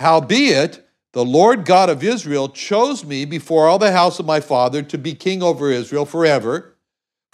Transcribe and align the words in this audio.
Howbeit, 0.00 0.82
the 1.12 1.24
Lord 1.24 1.64
God 1.64 1.88
of 1.88 2.02
Israel 2.02 2.48
chose 2.48 3.04
me 3.04 3.24
before 3.24 3.66
all 3.66 3.78
the 3.78 3.92
house 3.92 4.18
of 4.18 4.26
my 4.26 4.40
father 4.40 4.82
to 4.82 4.98
be 4.98 5.14
king 5.14 5.42
over 5.42 5.70
Israel 5.70 6.04
forever 6.04 6.76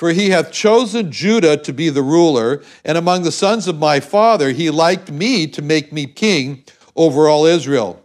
for 0.02 0.10
he 0.10 0.30
hath 0.30 0.50
chosen 0.50 1.12
Judah 1.12 1.56
to 1.58 1.72
be 1.72 1.88
the 1.88 2.02
ruler, 2.02 2.60
and 2.84 2.98
among 2.98 3.22
the 3.22 3.30
sons 3.30 3.68
of 3.68 3.78
my 3.78 4.00
father 4.00 4.50
he 4.50 4.68
liked 4.68 5.12
me 5.12 5.46
to 5.46 5.62
make 5.62 5.92
me 5.92 6.06
king 6.06 6.64
over 6.96 7.28
all 7.28 7.46
Israel. 7.46 8.01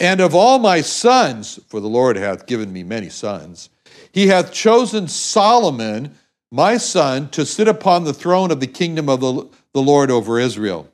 And 0.00 0.20
of 0.20 0.34
all 0.34 0.58
my 0.58 0.80
sons, 0.80 1.60
for 1.68 1.78
the 1.78 1.88
Lord 1.88 2.16
hath 2.16 2.46
given 2.46 2.72
me 2.72 2.82
many 2.82 3.10
sons, 3.10 3.68
he 4.10 4.28
hath 4.28 4.52
chosen 4.52 5.06
Solomon, 5.06 6.16
my 6.50 6.78
son, 6.78 7.28
to 7.30 7.46
sit 7.46 7.68
upon 7.68 8.04
the 8.04 8.14
throne 8.14 8.50
of 8.50 8.60
the 8.60 8.66
kingdom 8.66 9.08
of 9.08 9.20
the, 9.20 9.48
Lord 9.74 10.10
over 10.10 10.40
Israel. 10.40 10.88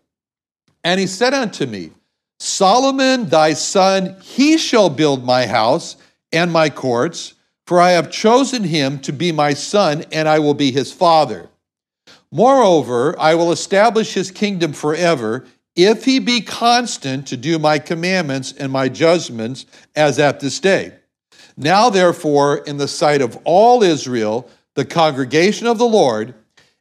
And 0.84 1.00
he 1.00 1.06
said 1.06 1.32
unto 1.32 1.64
me, 1.64 1.92
Solomon 2.38 3.28
thy 3.28 3.54
son, 3.54 4.16
he 4.20 4.58
shall 4.58 4.90
build 4.90 5.24
my 5.24 5.46
house 5.46 5.96
and 6.32 6.52
my 6.52 6.68
courts 6.68 7.34
for 7.66 7.80
I 7.80 7.90
have 7.90 8.10
chosen 8.10 8.64
him 8.64 9.00
to 9.00 9.12
be 9.12 9.32
my 9.32 9.52
son, 9.52 10.04
and 10.12 10.28
I 10.28 10.38
will 10.38 10.54
be 10.54 10.70
his 10.70 10.92
father. 10.92 11.48
Moreover, 12.30 13.18
I 13.18 13.34
will 13.34 13.50
establish 13.50 14.14
his 14.14 14.30
kingdom 14.30 14.72
forever, 14.72 15.44
if 15.76 16.06
he 16.06 16.18
be 16.18 16.40
constant 16.40 17.26
to 17.28 17.36
do 17.36 17.58
my 17.58 17.78
commandments 17.78 18.52
and 18.52 18.72
my 18.72 18.88
judgments 18.88 19.66
as 19.94 20.18
at 20.18 20.40
this 20.40 20.58
day. 20.58 20.92
Now, 21.56 21.90
therefore, 21.90 22.58
in 22.58 22.78
the 22.78 22.88
sight 22.88 23.22
of 23.22 23.38
all 23.44 23.82
Israel, 23.82 24.50
the 24.74 24.84
congregation 24.84 25.66
of 25.66 25.78
the 25.78 25.86
Lord, 25.86 26.34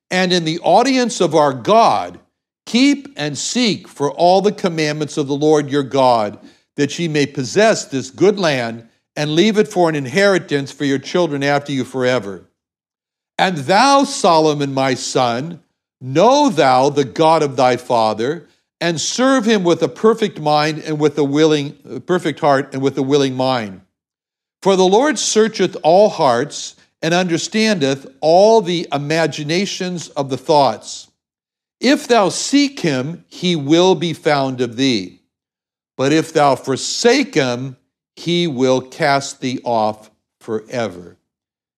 and 0.10 0.32
in 0.34 0.46
the 0.46 0.60
audience 0.60 1.22
of 1.22 1.36
our 1.36 1.54
God, 1.54 2.20
keep 2.66 3.14
and 3.16 3.38
seek 3.38 3.88
for 3.88 4.12
all 4.12 4.42
the 4.42 4.52
commandments 4.52 5.18
of 5.18 5.28
the 5.28 5.36
Lord 5.36 5.70
your 5.70 5.84
God, 5.84 6.40
that 6.76 6.98
ye 6.98 7.08
may 7.08 7.26
possess 7.26 7.86
this 7.86 8.12
good 8.12 8.40
land 8.40 8.88
and 9.16 9.36
leave 9.36 9.58
it 9.58 9.68
for 9.68 9.88
an 9.88 9.96
inheritance 9.96 10.72
for 10.72 10.84
your 10.84 11.00
children 11.00 11.42
after 11.44 11.72
you 11.72 11.86
forever. 11.86 12.50
And 13.38 13.58
thou, 13.60 14.04
Solomon, 14.04 14.74
my 14.74 14.94
son, 14.94 15.62
know 16.02 16.50
thou 16.50 16.90
the 16.90 17.06
God 17.06 17.44
of 17.44 17.56
thy 17.56 17.78
father, 17.78 18.48
and 18.86 19.02
serve 19.02 19.46
him 19.46 19.64
with 19.64 19.82
a 19.82 19.88
perfect 19.88 20.40
mind 20.40 20.78
and 20.78 21.00
with 21.00 21.18
a 21.18 21.24
willing, 21.24 22.02
perfect 22.06 22.40
heart 22.40 22.72
and 22.72 22.84
with 22.84 22.96
a 23.00 23.02
willing 23.02 23.34
mind. 23.34 23.82
For 24.62 24.76
the 24.76 24.86
Lord 24.86 25.18
searcheth 25.18 25.76
all 25.82 26.08
hearts 26.08 26.76
and 27.02 27.12
understandeth 27.12 28.06
all 28.22 28.62
the 28.62 28.88
imaginations 28.94 30.10
of 30.10 30.30
the 30.30 30.38
thoughts. 30.38 31.10
If 31.80 32.08
thou 32.08 32.30
seek 32.30 32.82
him, 32.82 33.26
he 33.28 33.56
will 33.56 33.96
be 33.96 34.14
found 34.14 34.62
of 34.62 34.76
thee. 34.76 35.20
But 35.98 36.14
if 36.14 36.32
thou 36.32 36.56
forsake 36.56 37.34
him, 37.34 37.78
he 38.16 38.46
will 38.46 38.82
cast 38.82 39.42
thee 39.42 39.60
off 39.64 40.12
forever. 40.40 41.18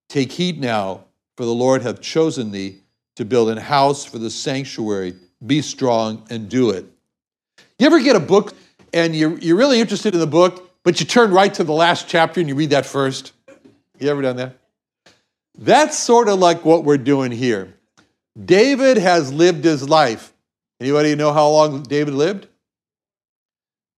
Take 0.10 0.34
heed 0.34 0.60
now, 0.60 1.06
for 1.38 1.46
the 1.46 1.54
Lord 1.54 1.84
hath 1.84 2.02
chosen 2.02 2.52
thee 2.52 2.82
to 3.16 3.24
build 3.24 3.48
an 3.48 3.60
house 3.60 4.04
for 4.04 4.18
the 4.18 4.30
sanctuary. 4.30 5.16
Be 5.46 5.62
strong 5.62 6.26
and 6.30 6.50
do 6.50 6.72
it. 6.72 6.86
You 7.80 7.86
ever 7.86 8.00
get 8.00 8.16
a 8.16 8.20
book 8.20 8.54
and 8.94 9.16
you're, 9.16 9.38
you're 9.38 9.58
really 9.58 9.80
interested 9.80 10.14
in 10.14 10.20
the 10.20 10.28
book, 10.28 10.72
but 10.84 11.00
you 11.00 11.06
turn 11.06 11.32
right 11.32 11.54
to 11.54 11.64
the 11.64 11.74
last 11.74 12.08
chapter 12.08 12.40
and 12.40 12.50
you 12.50 12.56
read 12.56 12.72
that 12.72 12.86
first? 12.86 13.34
You 14.00 14.10
ever 14.10 14.22
done 14.22 14.38
that? 14.38 14.58
That's 15.58 15.98
sort 15.98 16.28
of 16.28 16.40
like 16.40 16.66
what 16.66 16.84
we're 16.84 16.98
doing 16.98 17.32
here. 17.32 17.74
David 18.46 18.98
has 18.98 19.34
lived 19.34 19.64
his 19.64 19.88
life. 19.88 20.34
Anybody 20.80 21.16
know 21.16 21.34
how 21.34 21.50
long 21.50 21.84
David 21.84 22.14
lived? 22.14 22.48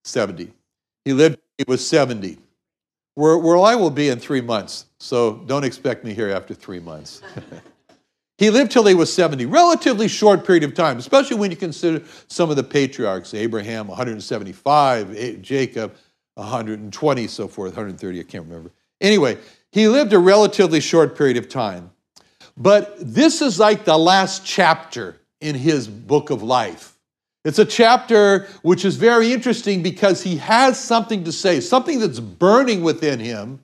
70. 0.06 0.52
He 1.04 1.14
lived, 1.14 1.40
he 1.58 1.66
was 1.68 1.86
70. 1.86 2.38
Where, 3.16 3.38
where 3.38 3.58
I 3.58 3.76
will 3.76 3.90
be 3.90 4.08
in 4.10 4.20
three 4.20 4.40
months, 4.40 4.86
so 5.00 5.36
don't 5.46 5.66
expect 5.66 6.06
me 6.06 6.14
here 6.14 6.30
after 6.30 6.54
three 6.54 6.80
months. 6.80 7.22
he 8.40 8.50
lived 8.50 8.72
till 8.72 8.86
he 8.86 8.96
was 8.96 9.14
70, 9.14 9.46
relatively 9.48 10.08
short 10.08 10.46
period 10.46 10.64
of 10.64 10.74
time, 10.74 10.98
especially 10.98 11.36
when 11.36 11.52
you 11.52 11.58
consider 11.58 12.06
some 12.30 12.50
of 12.50 12.56
the 12.56 12.64
patriarchs 12.64 13.34
Abraham, 13.34 13.90
175, 13.90 15.42
Jacob, 15.42 15.94
120, 16.36 17.28
so 17.28 17.50
forth, 17.50 17.72
130, 17.74 18.20
I 18.20 18.24
can't 18.24 18.46
remember. 18.46 18.72
Anyway, 19.02 19.38
he 19.74 19.90
lived 19.90 20.14
a 20.14 20.20
relatively 20.20 20.80
short 20.80 21.18
period 21.18 21.36
of 21.36 21.50
time. 21.50 21.92
But 22.56 22.96
this 23.00 23.42
is 23.42 23.60
like 23.60 23.84
the 23.84 23.98
last 23.98 24.46
chapter 24.46 25.18
in 25.42 25.56
his 25.56 25.90
book 25.90 26.30
of 26.30 26.42
life. 26.42 26.98
It's 27.44 27.60
a 27.60 27.66
chapter 27.66 28.48
which 28.62 28.86
is 28.86 28.96
very 28.96 29.34
interesting 29.34 29.84
because 29.84 30.24
he 30.24 30.38
has 30.38 30.80
something 30.80 31.26
to 31.26 31.34
say, 31.34 31.60
something 31.60 32.00
that's 32.00 32.22
burning 32.22 32.84
within 32.84 33.20
him, 33.20 33.60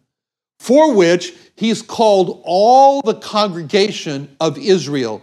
for 0.59 0.93
which 0.93 1.33
he's 1.55 1.81
called 1.81 2.41
all 2.43 3.01
the 3.01 3.15
congregation 3.15 4.35
of 4.39 4.57
Israel 4.57 5.21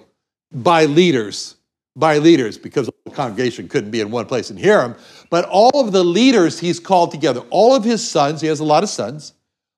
by 0.52 0.84
leaders. 0.84 1.56
By 1.94 2.18
leaders, 2.18 2.56
because 2.56 2.88
the 3.04 3.10
congregation 3.10 3.68
couldn't 3.68 3.90
be 3.90 4.00
in 4.00 4.10
one 4.10 4.24
place 4.24 4.48
and 4.48 4.58
hear 4.58 4.80
him. 4.80 4.94
But 5.28 5.44
all 5.46 5.70
of 5.74 5.92
the 5.92 6.04
leaders 6.04 6.58
he's 6.58 6.80
called 6.80 7.10
together, 7.10 7.40
all 7.50 7.74
of 7.74 7.84
his 7.84 8.08
sons, 8.08 8.40
he 8.40 8.46
has 8.46 8.60
a 8.60 8.64
lot 8.64 8.82
of 8.82 8.88
sons, 8.88 9.34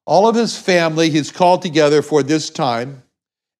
all 0.06 0.28
of 0.28 0.36
his 0.36 0.56
family 0.56 1.10
he's 1.10 1.32
called 1.32 1.62
together 1.62 2.02
for 2.02 2.22
this 2.22 2.50
time. 2.50 3.02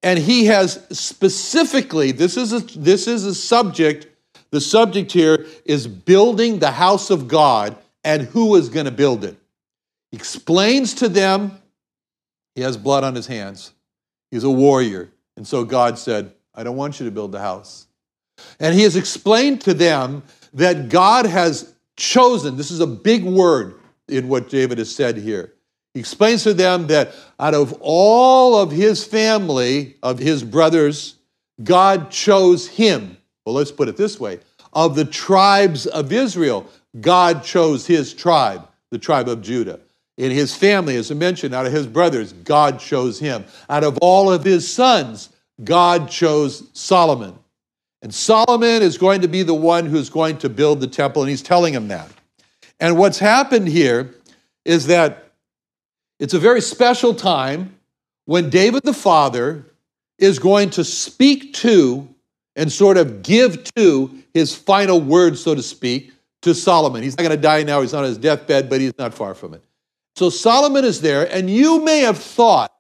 And 0.05 0.19
he 0.19 0.45
has 0.47 0.87
specifically, 0.91 2.13
this 2.13 2.37
is 2.37 2.53
a, 2.53 2.61
this 2.79 3.09
is 3.09 3.25
a 3.25 3.35
subject, 3.35 4.07
the 4.51 4.61
subject 4.61 5.11
here 5.11 5.47
is 5.65 5.89
building 5.89 6.59
the 6.59 6.71
house 6.71 7.11
of 7.11 7.27
God 7.27 7.77
and 8.05 8.23
who 8.23 8.55
is 8.55 8.69
going 8.69 8.85
to 8.85 8.93
build 8.93 9.25
it. 9.25 9.37
Explains 10.13 10.95
to 10.95 11.09
them 11.09 11.59
he 12.55 12.63
has 12.63 12.77
blood 12.77 13.05
on 13.05 13.15
his 13.15 13.27
hands. 13.27 13.73
He's 14.31 14.45
a 14.45 14.51
warrior. 14.51 15.11
And 15.37 15.47
so 15.47 15.65
God 15.65 15.99
said, 15.99 16.33
I 16.55 16.63
don't 16.63 16.77
want 16.77 17.01
you 17.01 17.07
to 17.07 17.13
build 17.13 17.33
the 17.33 17.41
house. 17.41 17.87
And 18.61 18.75
he 18.75 18.83
has 18.83 18.97
explained 18.97 19.61
to 19.63 19.75
them 19.75 20.23
that 20.53 20.89
God 20.89 21.27
has 21.27 21.75
chosen, 21.97 22.57
this 22.57 22.71
is 22.71 22.81
a 22.81 22.87
big 22.87 23.25
word 23.25 23.75
in 24.09 24.29
what 24.29 24.49
David 24.49 24.79
has 24.79 24.95
said 24.95 25.17
here. 25.17 25.53
He 25.95 26.01
explains 26.01 26.43
to 26.43 26.55
them 26.55 26.89
that 26.89 27.15
out 27.39 27.55
of 27.55 27.77
all 27.81 28.57
of 28.59 28.71
his 28.73 29.05
family, 29.05 29.97
of 30.03 30.19
his 30.19 30.43
brothers, 30.43 31.15
God 31.63 32.11
chose 32.11 32.67
him. 32.67 33.17
Well, 33.45 33.55
let's 33.55 33.71
put 33.71 33.89
it 33.89 33.97
this 33.97 34.19
way 34.19 34.41
of 34.73 34.97
the 34.97 35.05
tribes 35.05 35.87
of 35.87 36.13
Israel, 36.13 36.67
God 37.01 37.45
chose 37.45 37.87
his 37.87 38.13
tribe, 38.13 38.67
the 38.91 38.99
tribe 38.99 39.29
of 39.29 39.41
Judah. 39.41 39.79
In 40.17 40.31
his 40.31 40.55
family, 40.55 40.97
as 40.97 41.11
I 41.11 41.15
mentioned, 41.15 41.55
out 41.55 41.67
of 41.67 41.73
his 41.73 41.87
brothers, 41.87 42.33
God 42.33 42.79
chose 42.79 43.19
him. 43.19 43.45
Out 43.69 43.83
of 43.83 43.99
all 43.99 44.31
of 44.31 44.45
his 44.45 44.73
sons, 44.73 45.31
God 45.63 46.09
chose 46.09 46.69
Solomon. 46.73 47.37
And 48.01 48.15
Solomon 48.15 48.83
is 48.83 48.99
going 48.99 49.23
to 49.23 49.29
be 49.29 49.43
the 49.43 49.55
one 49.55 49.87
who's 49.87 50.11
going 50.11 50.39
to 50.39 50.49
build 50.49 50.81
the 50.81 50.87
temple, 50.87 51.23
and 51.23 51.31
he's 51.31 51.43
telling 51.43 51.75
him 51.75 51.89
that. 51.89 52.11
And 52.79 52.99
what's 52.99 53.19
happened 53.19 53.69
here 53.69 54.15
is 54.65 54.87
that 54.87 55.33
it's 56.21 56.35
a 56.35 56.39
very 56.39 56.61
special 56.61 57.15
time 57.15 57.77
when 58.27 58.51
David 58.51 58.83
the 58.85 58.93
father 58.93 59.67
is 60.19 60.39
going 60.39 60.71
to 60.71 60.85
speak 60.85 61.55
to 61.55 62.09
and 62.57 62.71
sort 62.71 62.97
of 62.97 63.23
give 63.23 63.65
to 63.75 64.23
his 64.33 64.55
final 64.55 65.01
words, 65.01 65.43
so 65.43 65.55
to 65.55 65.63
speak, 65.63 66.13
to 66.43 66.55
Solomon. 66.55 67.03
He's 67.03 67.17
not 67.17 67.25
going 67.25 67.37
to 67.37 67.43
die 67.43 67.63
now, 67.63 67.81
he's 67.81 67.95
on 67.95 68.05
his 68.05 68.19
deathbed, 68.19 68.71
but 68.71 68.81
he's 68.81 68.97
not 68.99 69.13
far 69.13 69.35
from 69.35 69.55
it. 69.55 69.63
So 70.17 70.31
Solomon 70.31 70.85
is 70.85 71.01
there, 71.01 71.31
and 71.33 71.51
you 71.51 71.83
may 71.85 72.01
have 72.01 72.19
thought 72.19 72.73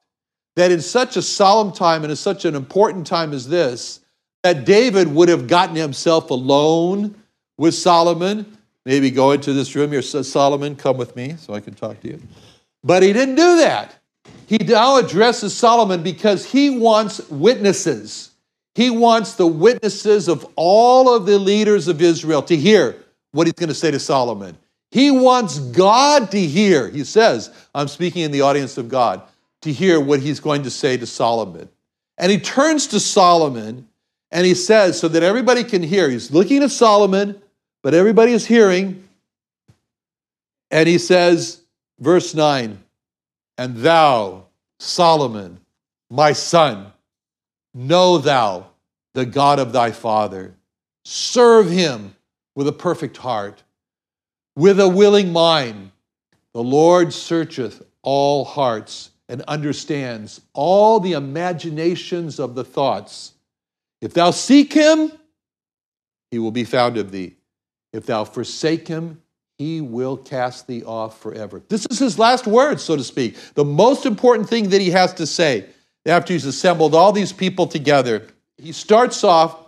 that 0.56 0.70
in 0.70 0.80
such 0.80 1.16
a 1.16 1.22
solemn 1.22 1.72
time 1.72 2.02
and 2.02 2.10
in 2.10 2.16
such 2.16 2.44
an 2.44 2.54
important 2.54 3.06
time 3.06 3.32
as 3.32 3.48
this, 3.48 4.00
that 4.44 4.64
David 4.64 5.08
would 5.08 5.28
have 5.28 5.48
gotten 5.48 5.74
himself 5.74 6.30
alone 6.30 7.14
with 7.58 7.74
Solomon. 7.74 8.56
Maybe 8.84 9.10
go 9.10 9.32
into 9.32 9.52
this 9.52 9.74
room 9.74 9.90
here, 9.90 10.02
says 10.02 10.30
Solomon, 10.30 10.76
come 10.76 10.96
with 10.96 11.16
me 11.16 11.36
so 11.38 11.54
I 11.54 11.60
can 11.60 11.74
talk 11.74 12.00
to 12.00 12.08
you. 12.08 12.22
But 12.84 13.02
he 13.02 13.12
didn't 13.12 13.36
do 13.36 13.56
that. 13.56 13.96
He 14.46 14.58
now 14.58 14.98
addresses 14.98 15.56
Solomon 15.56 16.02
because 16.02 16.44
he 16.44 16.70
wants 16.70 17.26
witnesses. 17.30 18.30
He 18.74 18.90
wants 18.90 19.34
the 19.34 19.46
witnesses 19.46 20.28
of 20.28 20.46
all 20.56 21.14
of 21.14 21.26
the 21.26 21.38
leaders 21.38 21.88
of 21.88 22.02
Israel 22.02 22.42
to 22.42 22.56
hear 22.56 22.96
what 23.32 23.46
he's 23.46 23.54
going 23.54 23.68
to 23.68 23.74
say 23.74 23.90
to 23.90 23.98
Solomon. 23.98 24.56
He 24.94 25.10
wants 25.10 25.58
God 25.58 26.30
to 26.30 26.38
hear. 26.38 26.88
He 26.88 27.02
says, 27.02 27.50
I'm 27.74 27.88
speaking 27.88 28.22
in 28.22 28.30
the 28.30 28.42
audience 28.42 28.78
of 28.78 28.88
God, 28.88 29.22
to 29.62 29.72
hear 29.72 29.98
what 29.98 30.20
he's 30.20 30.38
going 30.38 30.62
to 30.62 30.70
say 30.70 30.96
to 30.96 31.04
Solomon. 31.04 31.68
And 32.16 32.30
he 32.30 32.38
turns 32.38 32.86
to 32.86 33.00
Solomon 33.00 33.88
and 34.30 34.46
he 34.46 34.54
says, 34.54 35.00
so 35.00 35.08
that 35.08 35.24
everybody 35.24 35.64
can 35.64 35.82
hear, 35.82 36.08
he's 36.08 36.30
looking 36.30 36.62
at 36.62 36.70
Solomon, 36.70 37.42
but 37.82 37.92
everybody 37.92 38.30
is 38.30 38.46
hearing. 38.46 39.02
And 40.70 40.88
he 40.88 40.98
says, 40.98 41.62
Verse 41.98 42.32
9 42.32 42.78
And 43.58 43.76
thou, 43.78 44.44
Solomon, 44.78 45.58
my 46.08 46.32
son, 46.32 46.92
know 47.74 48.18
thou 48.18 48.68
the 49.12 49.26
God 49.26 49.58
of 49.58 49.72
thy 49.72 49.90
father. 49.90 50.54
Serve 51.04 51.68
him 51.68 52.14
with 52.54 52.68
a 52.68 52.72
perfect 52.72 53.16
heart, 53.16 53.63
with 54.56 54.80
a 54.80 54.88
willing 54.88 55.32
mind. 55.32 55.90
The 56.52 56.62
Lord 56.62 57.12
searcheth 57.12 57.82
all 58.02 58.44
hearts 58.44 59.10
and 59.28 59.42
understands 59.42 60.40
all 60.52 61.00
the 61.00 61.12
imaginations 61.12 62.38
of 62.38 62.54
the 62.54 62.64
thoughts. 62.64 63.32
If 64.00 64.14
thou 64.14 64.30
seek 64.30 64.72
him, 64.72 65.12
he 66.30 66.38
will 66.38 66.50
be 66.50 66.64
found 66.64 66.96
of 66.98 67.10
thee. 67.10 67.36
If 67.92 68.06
thou 68.06 68.24
forsake 68.24 68.86
him, 68.86 69.22
he 69.56 69.80
will 69.80 70.16
cast 70.16 70.66
thee 70.66 70.82
off 70.84 71.20
forever. 71.20 71.62
This 71.68 71.86
is 71.86 71.98
his 71.98 72.18
last 72.18 72.46
words, 72.46 72.82
so 72.82 72.96
to 72.96 73.04
speak. 73.04 73.36
The 73.54 73.64
most 73.64 74.04
important 74.04 74.48
thing 74.48 74.70
that 74.70 74.80
he 74.80 74.90
has 74.90 75.14
to 75.14 75.26
say 75.26 75.66
after 76.04 76.32
he's 76.32 76.44
assembled 76.44 76.94
all 76.94 77.12
these 77.12 77.32
people 77.32 77.66
together. 77.66 78.26
He 78.58 78.72
starts 78.72 79.24
off 79.24 79.58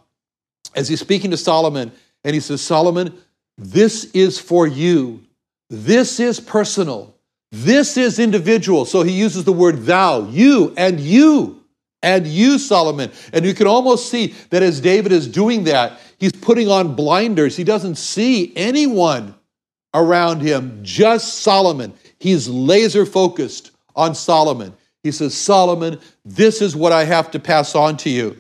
as 0.75 0.89
he's 0.89 1.01
speaking 1.01 1.31
to 1.31 1.37
Solomon, 1.37 1.93
and 2.25 2.35
he 2.35 2.41
says, 2.41 2.61
Solomon, 2.61 3.17
this 3.59 4.05
is 4.13 4.39
for 4.39 4.67
you. 4.67 5.23
This 5.71 6.21
is 6.21 6.41
personal. 6.41 7.15
This 7.53 7.97
is 7.97 8.19
individual. 8.19 8.85
So 8.85 9.03
he 9.03 9.13
uses 9.13 9.45
the 9.45 9.53
word 9.53 9.85
thou, 9.85 10.29
you, 10.29 10.75
and 10.77 11.01
you, 11.01 11.63
and 12.03 12.27
you, 12.27 12.59
Solomon. 12.59 13.11
And 13.33 13.45
you 13.45 13.55
can 13.55 13.67
almost 13.67 14.11
see 14.11 14.35
that 14.51 14.63
as 14.63 14.81
David 14.81 15.13
is 15.13 15.27
doing 15.27 15.65
that, 15.65 15.99
he's 16.19 16.33
putting 16.33 16.69
on 16.69 16.95
blinders. 16.95 17.57
He 17.57 17.65
doesn't 17.65 17.97
see 17.97 18.53
anyone 18.57 19.35
around 19.95 20.41
him, 20.43 20.81
just 20.83 21.39
Solomon. 21.39 21.95
He's 22.19 22.49
laser 22.49 23.07
focused 23.07 23.71
on 23.95 24.15
Solomon. 24.15 24.75
He 25.03 25.13
says, 25.13 25.37
Solomon, 25.37 25.99
this 26.25 26.61
is 26.61 26.77
what 26.77 26.93
I 26.93 27.05
have 27.05 27.31
to 27.31 27.39
pass 27.39 27.75
on 27.75 27.97
to 27.99 28.11
you. 28.11 28.37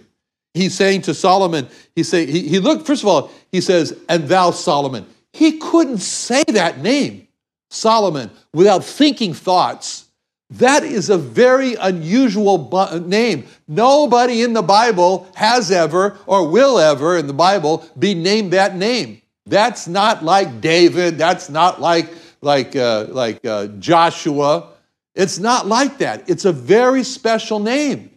He's 0.52 0.75
saying 0.75 1.02
to 1.02 1.14
Solomon, 1.14 1.69
he 1.95 2.02
say, 2.02 2.26
he, 2.26 2.49
he 2.49 2.59
looked, 2.59 2.87
first 2.87 3.02
of 3.02 3.09
all, 3.09 3.31
he 3.52 3.61
says, 3.61 3.99
and 4.09 4.29
thou 4.29 4.50
Solomon. 4.50 5.07
He 5.37 5.59
couldn't 5.59 5.99
say 5.99 6.45
that 6.49 6.81
name, 6.81 7.28
Solomon, 7.69 8.31
without 8.55 8.83
thinking 8.83 9.35
thoughts. 9.35 10.07
That 10.49 10.83
is 10.83 11.11
a 11.11 11.19
very 11.19 11.75
unusual 11.75 12.57
bu- 12.57 13.00
name. 13.00 13.45
Nobody 13.69 14.40
in 14.40 14.55
the 14.55 14.62
Bible 14.62 15.31
has 15.35 15.71
ever 15.71 16.16
or 16.25 16.49
will 16.49 16.78
ever 16.78 17.19
in 17.19 17.26
the 17.26 17.35
Bible 17.35 17.87
be 17.99 18.14
named 18.14 18.55
that 18.55 18.76
name. 18.76 19.21
That's 19.45 19.87
not 19.87 20.25
like 20.25 20.62
David. 20.62 21.19
That's 21.19 21.50
not 21.50 21.83
like, 21.83 22.09
like, 22.40 22.75
uh, 22.75 23.09
like 23.11 23.45
uh, 23.45 23.66
Joshua. 23.78 24.69
It's 25.14 25.38
not 25.38 25.66
like 25.66 25.99
that. 25.99 26.31
It's 26.31 26.47
a 26.47 26.52
very 26.52 27.02
special 27.02 27.59
name. 27.59 28.11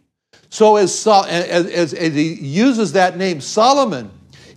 So 0.49 0.77
as, 0.77 1.05
as, 1.05 1.65
as, 1.67 1.93
as 1.93 2.13
he 2.13 2.33
uses 2.35 2.93
that 2.93 3.17
name, 3.17 3.41
Solomon, 3.41 4.09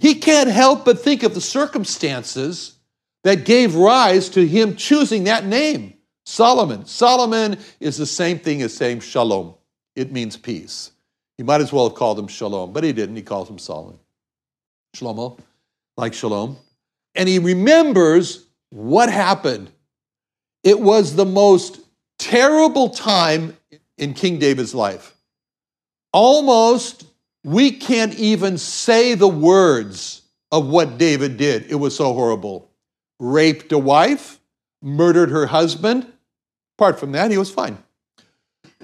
he 0.03 0.17
can't 0.17 0.51
help 0.51 0.85
but 0.85 0.99
think 0.99 1.23
of 1.23 1.33
the 1.33 1.41
circumstances 1.41 2.75
that 3.23 3.45
gave 3.45 3.77
rise 3.77 4.29
to 4.31 4.45
him 4.45 4.75
choosing 4.75 5.25
that 5.25 5.47
name, 5.47 5.95
Solomon. 6.27 6.87
Solomon 6.87 7.57
is 7.79 7.99
the 7.99 8.05
same 8.05 8.41
thing 8.41 8.63
as 8.63 8.77
saying 8.77 8.99
shalom. 8.99 9.55
It 9.95 10.11
means 10.11 10.37
peace. 10.37 10.91
He 11.39 11.45
might 11.45 11.61
as 11.61 11.73
well 11.73 11.89
have 11.89 11.97
called 11.97 12.19
him 12.19 12.27
shalom, 12.27 12.73
but 12.73 12.83
he 12.83 12.93
didn't. 12.93 13.15
He 13.15 13.23
calls 13.23 13.49
him 13.49 13.61
Solomon. 13.61 13.97
Shlomo 14.97 15.39
like 15.97 16.15
shalom. 16.15 16.57
And 17.15 17.29
he 17.29 17.39
remembers 17.39 18.45
what 18.71 19.09
happened. 19.09 19.71
It 20.65 20.81
was 20.81 21.15
the 21.15 21.25
most 21.25 21.79
terrible 22.19 22.89
time 22.89 23.57
in 23.99 24.15
King 24.15 24.41
David's 24.41 24.75
life. 24.75 25.15
Almost, 26.13 27.05
we 27.45 27.71
can't 27.73 28.15
even 28.15 28.59
say 28.59 29.15
the 29.15 29.29
words 29.29 30.23
of 30.51 30.69
what 30.69 30.99
David 30.99 31.37
did. 31.37 31.71
It 31.71 31.77
was 31.77 31.97
so 31.97 32.13
horrible. 32.13 32.71
Raped 33.19 33.73
a 33.73 33.79
wife, 33.79 34.39
murdered 34.81 35.31
her 35.31 35.47
husband. 35.47 36.07
Apart 36.79 37.01
from 37.01 37.13
that, 37.13 37.31
he 37.31 37.39
was 37.39 37.51
fine. 37.51 37.79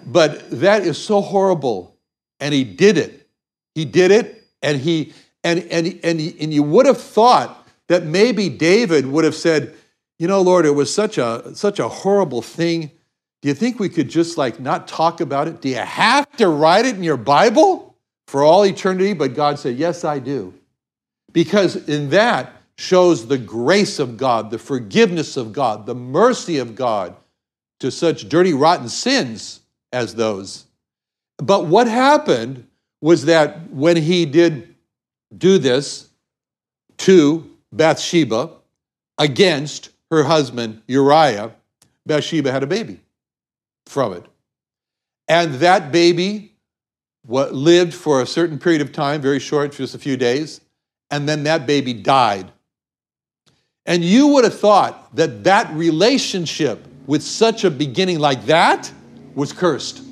But 0.06 0.50
that 0.50 0.82
is 0.82 0.98
so 0.98 1.20
horrible. 1.20 1.96
And 2.40 2.54
he 2.54 2.64
did 2.64 2.98
it. 2.98 3.28
He 3.74 3.84
did 3.84 4.10
it, 4.10 4.44
and 4.62 4.78
he 4.78 5.12
and 5.44 5.60
and 5.70 5.86
and, 6.02 6.20
and 6.20 6.52
you 6.52 6.62
would 6.62 6.86
have 6.86 7.00
thought 7.00 7.68
that 7.86 8.04
maybe 8.04 8.48
David 8.48 9.06
would 9.06 9.24
have 9.24 9.34
said, 9.34 9.74
you 10.18 10.26
know, 10.26 10.40
Lord, 10.40 10.66
it 10.66 10.70
was 10.74 10.92
such 10.92 11.18
a 11.18 11.54
such 11.54 11.78
a 11.78 11.88
horrible 11.88 12.42
thing. 12.42 12.90
Do 13.40 13.48
you 13.48 13.54
think 13.54 13.78
we 13.78 13.88
could 13.88 14.08
just 14.08 14.36
like 14.36 14.58
not 14.58 14.88
talk 14.88 15.20
about 15.20 15.46
it? 15.46 15.60
Do 15.60 15.68
you 15.68 15.76
have 15.76 16.28
to 16.38 16.48
write 16.48 16.86
it 16.86 16.96
in 16.96 17.04
your 17.04 17.16
Bible 17.16 17.87
for 18.28 18.44
all 18.44 18.66
eternity? 18.66 19.14
But 19.14 19.34
God 19.34 19.58
said, 19.58 19.76
Yes, 19.76 20.04
I 20.04 20.18
do. 20.18 20.52
Because 21.32 21.88
in 21.88 22.10
that 22.10 22.52
shows 22.76 23.26
the 23.26 23.38
grace 23.38 23.98
of 23.98 24.18
God, 24.18 24.50
the 24.50 24.58
forgiveness 24.58 25.36
of 25.36 25.52
God, 25.52 25.86
the 25.86 25.94
mercy 25.94 26.58
of 26.58 26.74
God 26.74 27.16
to 27.80 27.90
such 27.90 28.28
dirty, 28.28 28.52
rotten 28.52 28.88
sins 28.88 29.60
as 29.92 30.14
those. 30.14 30.66
But 31.38 31.66
what 31.66 31.88
happened 31.88 32.66
was 33.00 33.24
that 33.26 33.70
when 33.70 33.96
he 33.96 34.26
did 34.26 34.74
do 35.36 35.58
this 35.58 36.08
to 36.98 37.48
Bathsheba 37.72 38.50
against 39.16 39.90
her 40.10 40.24
husband 40.24 40.82
Uriah, 40.86 41.52
Bathsheba 42.04 42.52
had 42.52 42.62
a 42.62 42.66
baby 42.66 43.00
from 43.86 44.12
it. 44.12 44.24
And 45.28 45.54
that 45.54 45.92
baby 45.92 46.52
what, 47.28 47.54
lived 47.54 47.92
for 47.92 48.22
a 48.22 48.26
certain 48.26 48.58
period 48.58 48.80
of 48.80 48.90
time, 48.90 49.20
very 49.20 49.38
short, 49.38 49.72
just 49.72 49.94
a 49.94 49.98
few 49.98 50.16
days, 50.16 50.62
and 51.10 51.28
then 51.28 51.42
that 51.42 51.66
baby 51.66 51.92
died. 51.92 52.50
And 53.84 54.02
you 54.02 54.28
would 54.28 54.44
have 54.44 54.58
thought 54.58 55.14
that 55.14 55.44
that 55.44 55.70
relationship 55.74 56.86
with 57.06 57.22
such 57.22 57.64
a 57.64 57.70
beginning 57.70 58.18
like 58.18 58.46
that 58.46 58.90
was 59.34 59.52
cursed. 59.52 60.02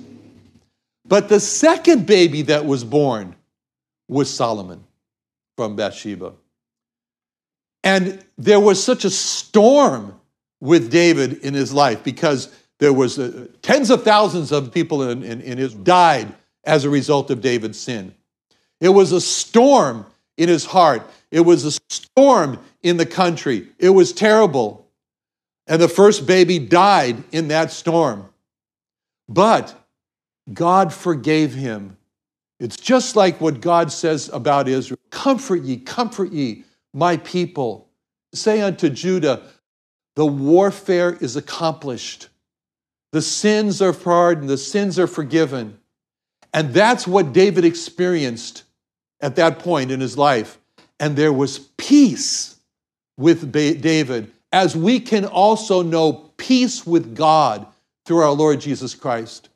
But 1.06 1.30
the 1.30 1.40
second 1.40 2.06
baby 2.06 2.42
that 2.42 2.66
was 2.66 2.85
born 2.85 3.35
was 4.08 4.32
Solomon 4.32 4.85
from 5.56 5.75
Bathsheba. 5.75 6.35
And 7.82 8.23
there 8.37 8.61
was 8.61 8.82
such 8.85 9.06
a 9.06 9.11
storm 9.11 10.20
with 10.61 10.90
David 10.90 11.38
in 11.38 11.54
his 11.54 11.73
life 11.73 12.04
because 12.04 12.54
there 12.78 12.92
was 12.92 13.18
uh, 13.18 13.46
tens 13.62 13.88
of 13.88 14.02
thousands 14.02 14.52
of 14.52 14.70
people 14.70 15.08
in, 15.08 15.23
in, 15.23 15.40
in 15.40 15.56
his 15.56 15.73
died 15.73 16.35
as 16.66 16.85
a 16.85 16.90
result 16.90 17.30
of 17.30 17.40
David's 17.40 17.78
sin. 17.78 18.14
It 18.80 18.90
was 18.90 19.12
a 19.12 19.20
storm 19.20 20.04
in 20.37 20.49
his 20.49 20.66
heart. 20.66 21.08
It 21.30 21.40
was 21.40 21.64
a 21.64 21.73
storm 21.88 22.58
in 22.82 22.96
the 22.96 23.06
country. 23.06 23.68
It 23.78 23.90
was 23.90 24.12
terrible. 24.12 24.87
And 25.66 25.80
the 25.80 25.88
first 25.88 26.26
baby 26.26 26.58
died 26.58 27.23
in 27.32 27.49
that 27.49 27.70
storm. 27.73 28.28
But 29.28 29.75
God 30.52 30.92
forgave 30.92 31.54
him. 31.54 31.96
It's 32.61 32.76
just 32.76 33.16
like 33.16 33.40
what 33.40 33.61
God 33.61 33.92
says 33.92 34.30
about 34.32 34.68
Israel 34.68 34.99
Comfort 35.11 35.62
ye, 35.62 35.78
comfort 35.78 36.32
ye, 36.32 36.64
my 36.92 37.16
people. 37.18 37.88
Say 38.32 38.61
unto 38.61 38.90
Judah, 38.90 39.42
the 40.14 40.26
warfare 40.26 41.16
is 41.20 41.37
accomplished. 41.37 42.28
The 43.12 43.23
sins 43.23 43.80
are 43.80 43.92
pardoned, 43.92 44.49
the 44.49 44.58
sins 44.58 44.99
are 44.99 45.06
forgiven. 45.06 45.78
And 46.56 46.72
that's 46.72 47.06
what 47.06 47.34
David 47.34 47.66
experienced 47.66 48.64
at 49.20 49.36
that 49.36 49.58
point 49.58 49.90
in 49.90 50.00
his 50.00 50.16
life. 50.16 50.58
And 50.98 51.14
there 51.14 51.32
was 51.32 51.58
peace 51.76 52.56
with 53.18 53.52
David, 53.52 54.32
as 54.52 54.75
we 54.75 54.98
can 54.98 55.26
also 55.26 55.82
know 55.82 56.30
peace 56.38 56.86
with 56.86 57.14
God 57.14 57.66
through 58.06 58.20
our 58.20 58.32
Lord 58.32 58.62
Jesus 58.62 58.94
Christ. 58.94 59.50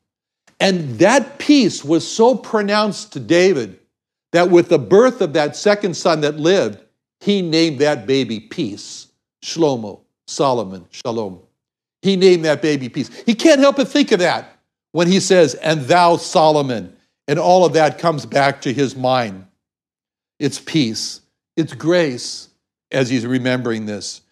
And 0.61 0.99
that 0.99 1.39
peace 1.39 1.83
was 1.83 2.07
so 2.07 2.35
pronounced 2.35 3.15
to 3.15 3.21
David 3.21 3.81
that 4.33 4.51
with 4.51 4.69
the 4.69 4.79
birth 4.79 5.23
of 5.23 5.33
that 5.33 5.57
second 5.57 5.95
son 5.95 6.21
that 6.21 6.37
lived, 6.37 6.81
he 7.21 7.41
named 7.41 7.79
that 7.79 8.07
baby 8.07 8.41
Peace, 8.41 9.09
Shlomo, 9.43 10.01
Solomon, 10.27 10.85
Shalom. 10.91 11.41
He 12.03 12.17
named 12.17 12.45
that 12.45 12.61
baby 12.61 12.91
Peace. 12.91 13.09
He 13.25 13.35
can't 13.35 13.61
help 13.61 13.77
but 13.77 13.89
think 13.89 14.13
of 14.13 14.19
that 14.19 14.60
when 14.93 15.09
he 15.09 15.21
says, 15.21 15.55
and 15.55 15.83
thou, 15.83 16.17
Solomon. 16.17 16.97
And 17.29 17.39
all 17.39 17.65
of 17.65 17.75
that 17.75 17.99
comes 17.99 18.27
back 18.27 18.63
to 18.63 18.73
his 18.73 18.97
mind. 18.97 19.47
It's 20.39 20.59
peace, 20.59 21.21
it's 21.57 21.75
grace 21.75 22.49
as 22.91 23.09
he's 23.09 23.27
remembering 23.27 23.87
this. 23.87 24.23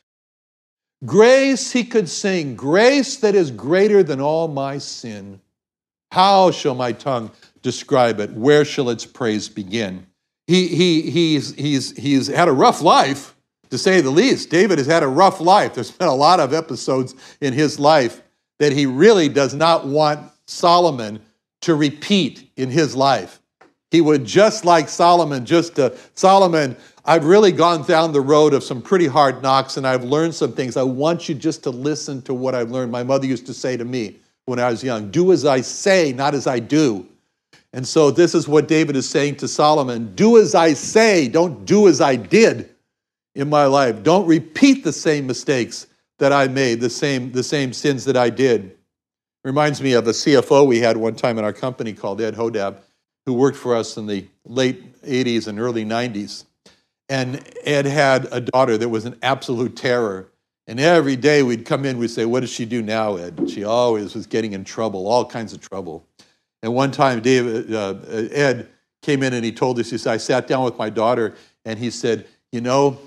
Grace, 1.05 1.71
he 1.71 1.85
could 1.85 2.09
sing, 2.09 2.57
grace 2.57 3.17
that 3.19 3.37
is 3.37 3.53
greater 3.53 4.03
than 4.03 4.21
all 4.21 4.49
my 4.49 4.79
sin. 4.79 5.41
How 6.11 6.51
shall 6.51 6.75
my 6.75 6.91
tongue 6.91 7.31
describe 7.63 8.19
it? 8.19 8.33
Where 8.33 8.65
shall 8.65 8.91
its 8.91 9.07
praise 9.07 9.49
begin? 9.49 10.09
he, 10.49 10.67
he, 10.69 11.03
he's, 11.11 11.55
he's, 11.55 11.97
he's 11.97 12.27
had 12.27 12.49
a 12.49 12.53
rough 12.53 12.81
life, 12.81 13.37
to 13.69 13.77
say 13.77 14.01
the 14.01 14.11
least. 14.11 14.49
David 14.49 14.79
has 14.79 14.87
had 14.87 15.03
a 15.03 15.07
rough 15.07 15.43
life. 15.43 15.75
There's 15.75 15.91
been 15.91 16.09
a 16.09 16.15
lot 16.15 16.41
of 16.41 16.55
episodes 16.55 17.15
in 17.43 17.53
his 17.53 17.79
life 17.79 18.23
that 18.59 18.73
he 18.73 18.87
really 18.87 19.29
does 19.29 19.53
not 19.53 19.87
want 19.87 20.33
Solomon 20.49 21.21
to 21.61 21.75
repeat 21.75 22.51
in 22.57 22.71
his 22.71 22.97
life. 22.97 23.41
He 23.91 24.01
would 24.01 24.25
just 24.25 24.65
like 24.65 24.89
Solomon, 24.89 25.45
just 25.45 25.77
to, 25.77 25.97
Solomon, 26.15 26.77
I've 27.05 27.25
really 27.25 27.53
gone 27.53 27.83
down 27.83 28.13
the 28.13 28.21
road 28.21 28.55
of 28.55 28.63
some 28.63 28.83
pretty 28.83 29.07
hard 29.07 29.43
knocks 29.43 29.77
and 29.77 29.87
I've 29.87 30.05
learned 30.05 30.35
some 30.35 30.53
things. 30.53 30.77
I 30.77 30.83
want 30.83 31.29
you 31.29 31.35
just 31.35 31.63
to 31.65 31.71
listen 31.71 32.23
to 32.23 32.35
what 32.35 32.55
I've 32.55 32.71
learned. 32.71 32.93
My 32.93 33.03
mother 33.03 33.27
used 33.27 33.47
to 33.47 33.55
say 33.55 33.77
to 33.77 33.85
me 33.85 34.17
when 34.47 34.59
I 34.59 34.71
was 34.71 34.83
young 34.83 35.11
do 35.11 35.33
as 35.33 35.45
I 35.45 35.61
say, 35.61 36.13
not 36.13 36.35
as 36.35 36.47
I 36.47 36.59
do. 36.59 37.07
And 37.75 37.87
so 37.87 38.11
this 38.11 38.35
is 38.35 38.49
what 38.49 38.69
David 38.69 38.97
is 38.97 39.09
saying 39.09 39.37
to 39.37 39.49
Solomon 39.49 40.15
do 40.15 40.39
as 40.39 40.55
I 40.55 40.73
say, 40.73 41.29
don't 41.29 41.67
do 41.67 41.89
as 41.89 42.01
I 42.01 42.17
did 42.17 42.71
in 43.35 43.51
my 43.51 43.67
life. 43.67 44.03
Don't 44.03 44.27
repeat 44.27 44.85
the 44.85 44.93
same 44.93 45.27
mistakes 45.27 45.87
that 46.19 46.33
I 46.33 46.49
made, 46.49 46.81
the 46.81 46.91
same, 46.91 47.33
the 47.33 47.43
same 47.43 47.75
sins 47.75 48.05
that 48.07 48.17
I 48.17 48.31
did. 48.31 48.78
Reminds 49.45 49.81
me 49.81 49.93
of 49.93 50.07
a 50.07 50.11
CFO 50.11 50.67
we 50.67 50.81
had 50.81 50.97
one 50.97 51.15
time 51.15 51.39
in 51.39 51.45
our 51.45 51.53
company 51.53 51.93
called 51.93 52.21
Ed 52.21 52.35
Hodab, 52.35 52.79
who 53.25 53.35
worked 53.35 53.57
for 53.57 53.77
us 53.77 53.97
in 53.97 54.07
the 54.07 54.27
late 54.45 55.03
80s 55.03 55.47
and 55.47 55.61
early 55.61 55.85
90s. 55.85 56.45
And 57.09 57.43
Ed 57.65 57.87
had 57.87 58.29
a 58.33 58.41
daughter 58.41 58.77
that 58.77 58.89
was 58.89 59.05
an 59.05 59.17
absolute 59.23 59.77
terror. 59.77 60.29
And 60.67 60.79
every 60.79 61.17
day 61.17 61.43
we'd 61.43 61.65
come 61.65 61.85
in, 61.85 61.99
we'd 61.99 62.11
say, 62.11 62.25
What 62.27 62.41
does 62.41 62.51
she 62.51 62.67
do 62.67 62.83
now, 62.83 63.17
Ed? 63.17 63.49
She 63.49 63.65
always 63.65 64.15
was 64.15 64.27
getting 64.27 64.53
in 64.53 64.65
trouble, 64.65 65.07
all 65.07 65.25
kinds 65.25 65.53
of 65.53 65.61
trouble. 65.61 66.07
And 66.63 66.75
one 66.75 66.91
time, 66.91 67.21
uh, 67.21 67.95
Ed 68.09 68.69
came 69.03 69.23
in 69.23 69.33
and 69.33 69.45
he 69.45 69.53
told 69.53 69.79
us, 69.79 69.91
he 69.91 69.99
said, 69.99 70.13
I 70.13 70.17
sat 70.17 70.47
down 70.47 70.65
with 70.65 70.77
my 70.77 70.91
daughter 70.91 71.35
and 71.65 71.79
he 71.79 71.91
said, 71.91 72.27
You 72.53 72.61
know, 72.61 72.99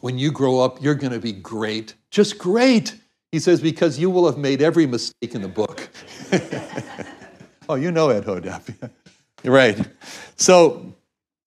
when 0.00 0.18
you 0.18 0.30
grow 0.30 0.60
up, 0.60 0.82
you're 0.82 0.94
going 0.94 1.12
to 1.12 1.18
be 1.18 1.32
great, 1.32 1.94
just 2.10 2.38
great. 2.38 2.94
He 3.32 3.38
says, 3.38 3.60
Because 3.60 3.98
you 3.98 4.10
will 4.10 4.26
have 4.26 4.38
made 4.38 4.62
every 4.62 4.86
mistake 4.86 5.34
in 5.34 5.42
the 5.42 5.48
book. 5.48 5.88
oh, 7.68 7.74
you 7.74 7.90
know 7.90 8.10
Ed 8.10 8.24
Hodap. 8.24 8.90
right. 9.44 9.78
So, 10.36 10.94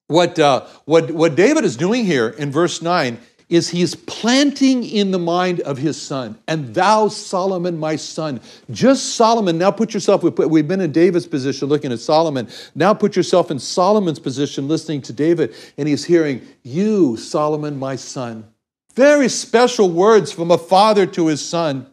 what, 0.07 0.37
uh, 0.37 0.65
what, 0.85 1.11
what 1.11 1.35
David 1.35 1.63
is 1.63 1.77
doing 1.77 2.05
here 2.05 2.29
in 2.29 2.51
verse 2.51 2.81
9 2.81 3.17
is 3.47 3.69
he's 3.69 3.93
planting 3.93 4.83
in 4.83 5.11
the 5.11 5.19
mind 5.19 5.61
of 5.61 5.77
his 5.77 6.01
son. 6.01 6.37
And 6.47 6.73
thou, 6.73 7.07
Solomon, 7.07 7.77
my 7.77 7.95
son. 7.95 8.41
Just 8.71 9.15
Solomon. 9.15 9.59
Now 9.59 9.69
put 9.69 9.93
yourself, 9.93 10.23
we've 10.23 10.67
been 10.67 10.81
in 10.81 10.91
David's 10.91 11.27
position 11.27 11.67
looking 11.67 11.91
at 11.91 11.99
Solomon. 11.99 12.47
Now 12.73 12.95
put 12.95 13.15
yourself 13.15 13.51
in 13.51 13.59
Solomon's 13.59 14.17
position 14.17 14.67
listening 14.67 15.03
to 15.03 15.13
David. 15.13 15.53
And 15.77 15.87
he's 15.87 16.03
hearing, 16.03 16.41
You, 16.63 17.17
Solomon, 17.17 17.77
my 17.77 17.95
son. 17.95 18.45
Very 18.95 19.27
special 19.29 19.89
words 19.89 20.31
from 20.31 20.51
a 20.51 20.57
father 20.57 21.05
to 21.05 21.27
his 21.27 21.45
son. 21.45 21.87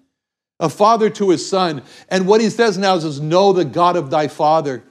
A 0.61 0.69
father 0.69 1.11
to 1.11 1.31
his 1.31 1.47
son. 1.47 1.83
And 2.09 2.27
what 2.27 2.41
he 2.41 2.49
says 2.49 2.79
now 2.79 2.95
is, 2.95 3.21
Know 3.21 3.53
the 3.53 3.65
God 3.65 3.97
of 3.97 4.11
thy 4.11 4.29
father. 4.29 4.85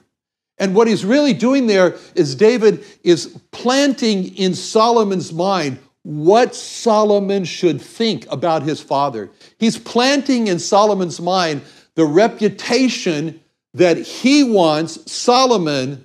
And 0.58 0.74
what 0.74 0.86
he's 0.86 1.04
really 1.04 1.32
doing 1.32 1.66
there 1.66 1.96
is 2.14 2.34
David 2.34 2.84
is 3.02 3.38
planting 3.50 4.36
in 4.36 4.54
Solomon's 4.54 5.32
mind 5.32 5.78
what 6.02 6.54
Solomon 6.54 7.44
should 7.44 7.80
think 7.80 8.26
about 8.30 8.62
his 8.62 8.80
father. 8.80 9.30
He's 9.58 9.78
planting 9.78 10.48
in 10.48 10.58
Solomon's 10.58 11.20
mind 11.20 11.62
the 11.94 12.04
reputation 12.04 13.40
that 13.74 13.96
he 13.96 14.44
wants 14.44 15.10
Solomon 15.10 16.04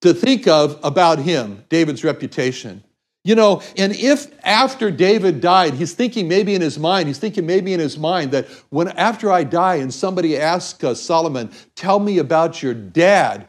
to 0.00 0.12
think 0.12 0.48
of 0.48 0.78
about 0.82 1.18
him, 1.18 1.64
David's 1.68 2.04
reputation. 2.04 2.82
You 3.24 3.34
know, 3.34 3.62
and 3.78 3.94
if 3.94 4.26
after 4.44 4.90
David 4.90 5.40
died, 5.40 5.72
he's 5.72 5.94
thinking 5.94 6.28
maybe 6.28 6.54
in 6.54 6.60
his 6.60 6.78
mind, 6.78 7.08
he's 7.08 7.18
thinking 7.18 7.46
maybe 7.46 7.72
in 7.72 7.80
his 7.80 7.96
mind 7.96 8.32
that 8.32 8.46
when 8.68 8.88
after 8.88 9.32
I 9.32 9.44
die 9.44 9.76
and 9.76 9.92
somebody 9.92 10.38
asks 10.38 10.84
uh, 10.84 10.94
Solomon, 10.94 11.50
tell 11.74 11.98
me 11.98 12.18
about 12.18 12.62
your 12.62 12.74
dad. 12.74 13.48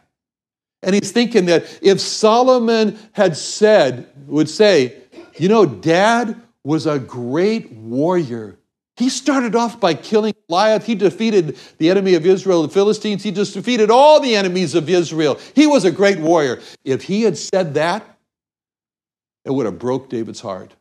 And 0.82 0.96
he's 0.96 1.12
thinking 1.12 1.48
that 1.48 1.80
if 1.82 2.00
Solomon 2.00 2.98
had 3.12 3.36
said, 3.36 4.08
would 4.28 4.50
say, 4.50 4.96
you 5.38 5.50
know, 5.50 5.66
dad 5.66 6.42
was 6.64 6.86
a 6.86 6.98
great 6.98 7.72
warrior. 7.74 8.58
He 8.96 9.10
started 9.10 9.58
off 9.58 9.78
by 9.82 9.94
killing 9.94 10.34
Goliath. 10.48 10.86
He 10.86 10.96
defeated 10.96 11.58
the 11.80 11.90
enemy 11.90 12.14
of 12.14 12.26
Israel, 12.26 12.62
the 12.62 12.70
Philistines. 12.70 13.24
He 13.24 13.32
just 13.32 13.54
defeated 13.54 13.92
all 13.92 14.22
the 14.22 14.38
enemies 14.38 14.74
of 14.74 14.90
Israel. 14.90 15.38
He 15.54 15.68
was 15.68 15.84
a 15.84 15.92
great 15.92 16.20
warrior. 16.20 16.62
If 16.86 17.04
he 17.04 17.24
had 17.24 17.38
said 17.38 17.74
that, 17.74 18.15
it 19.46 19.52
would 19.52 19.66
have 19.66 19.80
broke 19.80 20.10
David's 20.10 20.42
heart. 20.42 20.74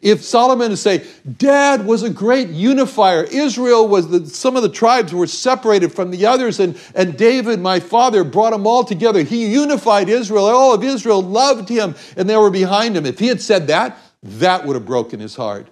If 0.00 0.24
Solomon 0.24 0.70
would 0.70 0.78
say, 0.78 1.06
Dad 1.36 1.84
was 1.84 2.02
a 2.02 2.10
great 2.10 2.48
unifier, 2.48 3.24
Israel 3.24 3.86
was 3.86 4.08
the, 4.08 4.26
some 4.26 4.56
of 4.56 4.62
the 4.62 4.70
tribes 4.70 5.12
were 5.12 5.26
separated 5.26 5.92
from 5.92 6.10
the 6.10 6.24
others, 6.24 6.58
and, 6.60 6.80
and 6.94 7.16
David, 7.16 7.60
my 7.60 7.78
father, 7.78 8.24
brought 8.24 8.52
them 8.52 8.66
all 8.66 8.84
together. 8.84 9.22
He 9.22 9.46
unified 9.46 10.08
Israel. 10.08 10.46
All 10.46 10.74
of 10.74 10.82
Israel 10.82 11.22
loved 11.22 11.68
him, 11.68 11.94
and 12.16 12.28
they 12.28 12.36
were 12.36 12.50
behind 12.50 12.96
him. 12.96 13.04
If 13.04 13.18
he 13.18 13.26
had 13.26 13.40
said 13.40 13.66
that, 13.66 13.98
that 14.22 14.64
would 14.64 14.74
have 14.74 14.86
broken 14.86 15.20
his 15.20 15.36
heart. 15.36 15.68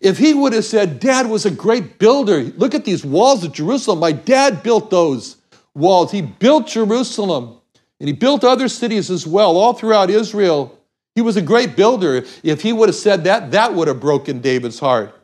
If 0.00 0.18
he 0.18 0.34
would 0.34 0.52
have 0.52 0.64
said, 0.64 1.00
Dad 1.00 1.28
was 1.28 1.46
a 1.46 1.50
great 1.50 1.98
builder, 1.98 2.42
look 2.42 2.74
at 2.74 2.84
these 2.84 3.04
walls 3.04 3.42
of 3.42 3.52
Jerusalem. 3.52 4.00
My 4.00 4.12
dad 4.12 4.62
built 4.62 4.90
those 4.90 5.36
walls. 5.74 6.12
He 6.12 6.20
built 6.22 6.66
Jerusalem, 6.66 7.58
and 8.00 8.08
he 8.08 8.12
built 8.12 8.44
other 8.44 8.68
cities 8.68 9.10
as 9.10 9.26
well, 9.26 9.56
all 9.56 9.72
throughout 9.72 10.10
Israel. 10.10 10.78
He 11.14 11.22
was 11.22 11.36
a 11.36 11.42
great 11.42 11.76
builder. 11.76 12.24
If 12.42 12.62
he 12.62 12.72
would 12.72 12.88
have 12.88 12.96
said 12.96 13.24
that, 13.24 13.52
that 13.52 13.74
would 13.74 13.88
have 13.88 14.00
broken 14.00 14.40
David's 14.40 14.78
heart. 14.78 15.14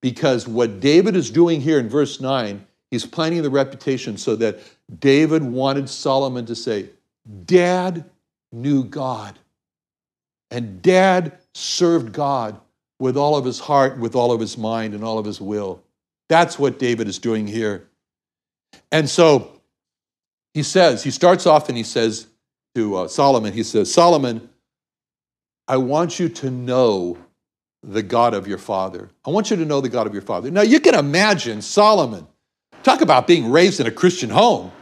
Because 0.00 0.46
what 0.46 0.80
David 0.80 1.16
is 1.16 1.30
doing 1.30 1.60
here 1.60 1.78
in 1.78 1.88
verse 1.88 2.20
9, 2.20 2.64
he's 2.90 3.06
planting 3.06 3.42
the 3.42 3.50
reputation 3.50 4.16
so 4.16 4.36
that 4.36 4.60
David 5.00 5.42
wanted 5.42 5.88
Solomon 5.88 6.46
to 6.46 6.54
say, 6.54 6.90
Dad 7.44 8.04
knew 8.52 8.84
God, 8.84 9.38
and 10.50 10.80
Dad 10.80 11.38
served 11.54 12.12
God 12.12 12.58
with 12.98 13.16
all 13.16 13.36
of 13.36 13.44
his 13.44 13.58
heart, 13.58 13.98
with 13.98 14.14
all 14.14 14.32
of 14.32 14.40
his 14.40 14.56
mind, 14.56 14.94
and 14.94 15.04
all 15.04 15.18
of 15.18 15.26
his 15.26 15.40
will. 15.40 15.82
That's 16.28 16.58
what 16.58 16.78
David 16.78 17.08
is 17.08 17.18
doing 17.18 17.46
here. 17.46 17.88
And 18.90 19.08
so 19.08 19.60
he 20.54 20.62
says, 20.62 21.02
he 21.02 21.10
starts 21.10 21.46
off 21.46 21.68
and 21.68 21.76
he 21.76 21.84
says 21.84 22.26
to 22.74 22.96
uh, 22.96 23.08
Solomon, 23.08 23.52
he 23.52 23.62
says, 23.62 23.92
Solomon, 23.92 24.48
I 25.68 25.76
want 25.76 26.18
you 26.18 26.28
to 26.30 26.50
know 26.50 27.18
the 27.82 28.02
God 28.02 28.34
of 28.34 28.48
your 28.48 28.58
father. 28.58 29.10
I 29.24 29.30
want 29.30 29.50
you 29.50 29.56
to 29.58 29.64
know 29.64 29.80
the 29.80 29.90
God 29.90 30.06
of 30.06 30.14
your 30.14 30.22
father. 30.22 30.50
Now, 30.50 30.62
you 30.62 30.80
can 30.80 30.94
imagine 30.94 31.62
Solomon, 31.62 32.26
talk 32.82 33.02
about 33.02 33.26
being 33.26 33.50
raised 33.50 33.78
in 33.78 33.86
a 33.86 33.90
Christian 33.90 34.30
home. 34.30 34.72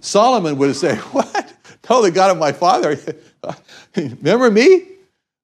Solomon 0.00 0.56
would 0.56 0.74
say, 0.74 0.96
What? 1.12 1.54
Know 1.88 2.02
the 2.02 2.10
God 2.12 2.30
of 2.30 2.38
my 2.38 2.52
father? 2.52 2.96
Remember 3.96 4.50
me? 4.50 4.86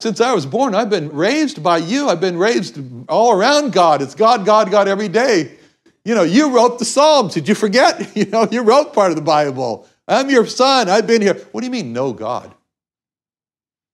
Since 0.00 0.20
I 0.20 0.32
was 0.32 0.46
born, 0.46 0.74
I've 0.74 0.90
been 0.90 1.10
raised 1.10 1.62
by 1.62 1.78
you. 1.78 2.08
I've 2.08 2.20
been 2.20 2.38
raised 2.38 2.78
all 3.08 3.32
around 3.32 3.72
God. 3.72 4.00
It's 4.00 4.14
God, 4.14 4.46
God, 4.46 4.70
God 4.70 4.86
every 4.86 5.08
day. 5.08 5.56
You 6.04 6.14
know, 6.14 6.22
you 6.22 6.54
wrote 6.54 6.78
the 6.78 6.84
Psalms. 6.84 7.34
Did 7.34 7.48
you 7.48 7.54
forget? 7.54 8.12
You 8.16 8.26
know, 8.26 8.46
you 8.50 8.62
wrote 8.62 8.92
part 8.92 9.10
of 9.10 9.16
the 9.16 9.22
Bible. 9.22 9.88
I'm 10.06 10.30
your 10.30 10.46
son. 10.46 10.88
I've 10.88 11.06
been 11.06 11.20
here. 11.20 11.34
What 11.50 11.62
do 11.62 11.66
you 11.66 11.72
mean, 11.72 11.92
no 11.92 12.12
God? 12.12 12.54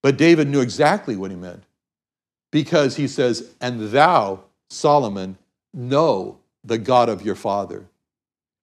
But 0.02 0.16
David 0.16 0.48
knew 0.48 0.60
exactly 0.60 1.16
what 1.16 1.30
he 1.30 1.36
meant 1.36 1.62
because 2.50 2.96
he 2.96 3.06
says, 3.08 3.54
And 3.60 3.90
thou, 3.90 4.40
Solomon, 4.68 5.38
know 5.72 6.38
the 6.64 6.78
God 6.78 7.08
of 7.08 7.22
your 7.22 7.34
father. 7.34 7.86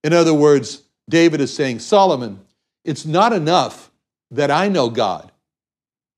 In 0.03 0.13
other 0.13 0.34
words, 0.34 0.84
David 1.10 1.41
is 1.41 1.53
saying, 1.53 1.79
Solomon, 1.79 2.41
it's 2.86 3.05
not 3.05 3.34
enough 3.34 3.91
that 4.31 4.51
I 4.51 4.67
know 4.67 4.89
God. 4.89 5.31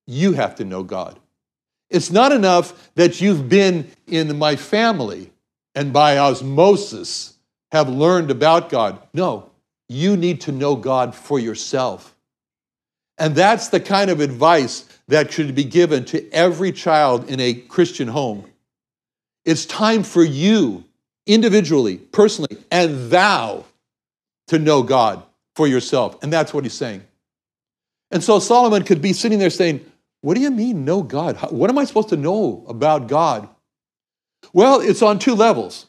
You 0.05 0.33
have 0.33 0.55
to 0.55 0.65
know 0.65 0.83
God. 0.83 1.19
It's 1.89 2.11
not 2.11 2.31
enough 2.31 2.91
that 2.95 3.21
you've 3.21 3.49
been 3.49 3.91
in 4.07 4.37
my 4.37 4.55
family 4.55 5.31
and 5.75 5.93
by 5.93 6.17
osmosis 6.17 7.35
have 7.71 7.89
learned 7.89 8.31
about 8.31 8.69
God. 8.69 8.99
No, 9.13 9.49
you 9.87 10.17
need 10.17 10.41
to 10.41 10.51
know 10.51 10.75
God 10.75 11.15
for 11.15 11.39
yourself. 11.39 12.15
And 13.17 13.35
that's 13.35 13.69
the 13.69 13.79
kind 13.79 14.09
of 14.09 14.19
advice 14.19 14.85
that 15.11 15.33
should 15.33 15.53
be 15.53 15.65
given 15.65 16.05
to 16.05 16.29
every 16.31 16.71
child 16.71 17.29
in 17.29 17.41
a 17.41 17.53
Christian 17.53 18.07
home. 18.07 18.45
It's 19.43 19.65
time 19.65 20.03
for 20.03 20.23
you, 20.23 20.85
individually, 21.27 21.97
personally, 21.97 22.57
and 22.71 23.11
thou 23.11 23.65
to 24.47 24.57
know 24.57 24.83
God 24.83 25.21
for 25.57 25.67
yourself. 25.67 26.23
And 26.23 26.31
that's 26.31 26.53
what 26.53 26.63
he's 26.63 26.73
saying. 26.73 27.03
And 28.09 28.23
so 28.23 28.39
Solomon 28.39 28.83
could 28.83 29.01
be 29.01 29.11
sitting 29.11 29.37
there 29.37 29.49
saying, 29.49 29.85
What 30.21 30.35
do 30.35 30.41
you 30.41 30.49
mean, 30.49 30.85
know 30.85 31.03
God? 31.03 31.35
What 31.51 31.69
am 31.69 31.77
I 31.77 31.83
supposed 31.83 32.09
to 32.09 32.17
know 32.17 32.63
about 32.69 33.09
God? 33.09 33.49
Well, 34.53 34.79
it's 34.79 35.01
on 35.01 35.19
two 35.19 35.35
levels. 35.35 35.87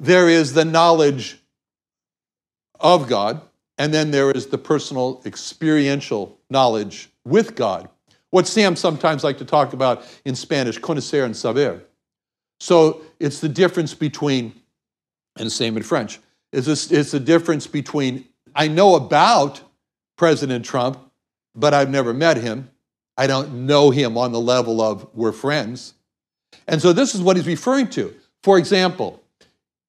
There 0.00 0.28
is 0.28 0.54
the 0.54 0.64
knowledge 0.64 1.38
of 2.80 3.08
God, 3.08 3.40
and 3.76 3.94
then 3.94 4.10
there 4.10 4.32
is 4.32 4.48
the 4.48 4.58
personal 4.58 5.22
experiential 5.24 6.40
knowledge 6.50 7.08
with 7.24 7.54
God. 7.54 7.88
What 8.30 8.46
Sam 8.46 8.76
sometimes 8.76 9.24
like 9.24 9.38
to 9.38 9.44
talk 9.44 9.72
about 9.72 10.04
in 10.24 10.34
Spanish, 10.34 10.78
conocer 10.78 11.24
and 11.24 11.36
saber. 11.36 11.82
So 12.60 13.02
it's 13.18 13.40
the 13.40 13.48
difference 13.48 13.94
between, 13.94 14.54
and 15.38 15.50
same 15.50 15.76
in 15.76 15.82
French, 15.82 16.20
it's, 16.52 16.66
a, 16.66 16.98
it's 16.98 17.10
the 17.10 17.20
difference 17.20 17.66
between 17.66 18.24
I 18.54 18.68
know 18.68 18.96
about 18.96 19.60
President 20.16 20.64
Trump, 20.64 20.98
but 21.54 21.74
I've 21.74 21.90
never 21.90 22.12
met 22.12 22.36
him. 22.36 22.70
I 23.16 23.26
don't 23.26 23.66
know 23.66 23.90
him 23.90 24.16
on 24.16 24.32
the 24.32 24.40
level 24.40 24.80
of 24.80 25.08
we're 25.14 25.32
friends. 25.32 25.94
And 26.66 26.80
so 26.80 26.92
this 26.92 27.14
is 27.14 27.20
what 27.20 27.36
he's 27.36 27.46
referring 27.46 27.88
to. 27.90 28.14
For 28.42 28.58
example, 28.58 29.22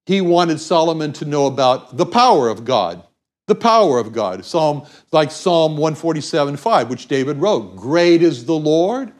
he 0.06 0.20
wanted 0.20 0.60
Solomon 0.60 1.12
to 1.14 1.24
know 1.24 1.46
about 1.46 1.96
the 1.96 2.06
power 2.06 2.48
of 2.48 2.64
God 2.64 3.02
the 3.50 3.54
power 3.56 3.98
of 3.98 4.12
God. 4.12 4.44
Psalm 4.44 4.86
like 5.10 5.32
Psalm 5.32 5.72
147, 5.72 6.56
5, 6.56 6.88
which 6.88 7.08
David 7.08 7.38
wrote. 7.38 7.74
Great 7.74 8.22
is 8.22 8.44
the 8.44 8.54
Lord 8.54 9.12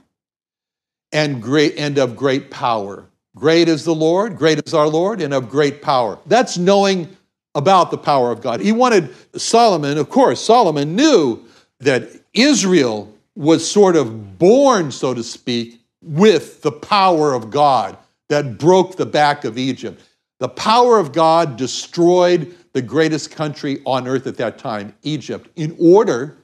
and 1.11 1.43
great 1.43 1.75
and 1.77 1.99
of 1.99 2.15
great 2.15 2.49
power. 2.49 3.07
Great 3.35 3.69
is 3.69 3.85
the 3.85 3.95
Lord, 3.95 4.37
great 4.37 4.65
is 4.65 4.73
our 4.73 4.87
Lord, 4.87 5.21
and 5.21 5.35
of 5.35 5.49
great 5.49 5.83
power. 5.83 6.17
That's 6.27 6.57
knowing 6.57 7.17
about 7.57 7.91
the 7.91 7.99
power 7.99 8.31
of 8.31 8.41
God. 8.41 8.61
He 8.61 8.71
wanted 8.71 9.13
Solomon, 9.37 9.99
of 9.99 10.09
course, 10.09 10.41
Solomon 10.41 10.95
knew 10.95 11.43
that 11.81 12.09
Israel 12.33 13.13
was 13.35 13.69
sort 13.69 13.97
of 13.97 14.39
born, 14.39 14.93
so 14.93 15.13
to 15.13 15.25
speak, 15.25 15.81
with 16.03 16.63
the 16.63 16.73
power 16.73 17.35
of 17.35 17.51
God 17.51 17.97
that 18.29 18.59
broke 18.59 18.97
the 18.97 19.07
back 19.07 19.45
of 19.45 19.59
Egypt. 19.59 20.01
The 20.39 20.49
power 20.49 20.99
of 20.99 21.13
God 21.13 21.57
destroyed 21.57 22.55
the 22.73 22.83
greatest 22.83 23.31
country 23.31 23.81
on 23.85 24.07
earth 24.07 24.27
at 24.27 24.37
that 24.37 24.59
time, 24.59 24.95
Egypt, 25.03 25.49
in 25.57 25.77
order 25.79 26.37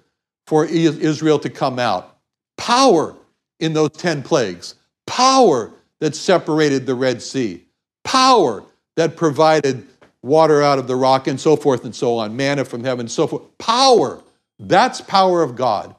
for 0.47 0.65
Israel 0.65 1.39
to 1.39 1.51
come 1.51 1.79
out. 1.79 2.19
Power 2.57 3.15
in 3.61 3.73
those 3.73 3.91
10 3.91 4.23
plagues, 4.23 4.75
power 5.07 5.73
that 6.01 6.15
separated 6.15 6.87
the 6.87 6.95
Red 6.95 7.23
Sea, 7.23 7.65
power 8.05 8.65
that 8.97 9.17
provided 9.17 9.87
water 10.23 10.63
out 10.63 10.79
of 10.79 10.87
the 10.87 10.97
rock, 10.97 11.27
and 11.27 11.41
so 11.41 11.55
forth 11.57 11.85
and 11.85 11.95
so 11.95 12.17
on, 12.17 12.37
manna 12.37 12.65
from 12.65 12.83
heaven, 12.83 13.09
so 13.09 13.27
forth. 13.27 13.43
Power. 13.59 14.23
That's 14.59 15.01
power 15.01 15.43
of 15.43 15.55
God. 15.55 15.95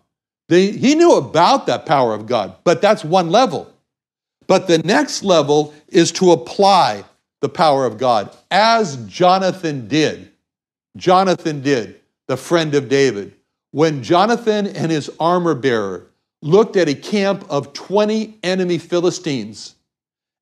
He 0.49 0.95
knew 0.95 1.15
about 1.15 1.67
that 1.67 1.85
power 1.85 2.13
of 2.13 2.25
God, 2.25 2.55
but 2.63 2.81
that's 2.81 3.03
one 3.03 3.29
level. 3.29 3.71
But 4.47 4.67
the 4.67 4.79
next 4.79 5.23
level 5.23 5.73
is 5.89 6.11
to 6.13 6.31
apply 6.31 7.03
the 7.41 7.49
power 7.49 7.85
of 7.85 7.97
God, 7.97 8.35
as 8.49 8.97
Jonathan 9.05 9.87
did. 9.87 10.31
Jonathan 10.95 11.61
did, 11.61 11.99
the 12.27 12.37
friend 12.37 12.73
of 12.73 12.89
David. 12.89 13.33
When 13.71 14.03
Jonathan 14.03 14.67
and 14.67 14.91
his 14.91 15.11
armor 15.19 15.53
bearer 15.53 16.07
looked 16.41 16.75
at 16.75 16.87
a 16.87 16.95
camp 16.95 17.45
of 17.49 17.73
20 17.73 18.39
enemy 18.43 18.77
Philistines, 18.77 19.75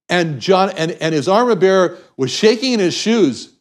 and, 0.08 0.39
John, 0.39 0.69
and, 0.77 0.91
and 0.91 1.15
his 1.15 1.27
armor 1.27 1.55
bearer 1.55 1.97
was 2.15 2.31
shaking 2.31 2.73
in 2.73 2.79
his 2.79 2.93
shoes, 2.93 3.53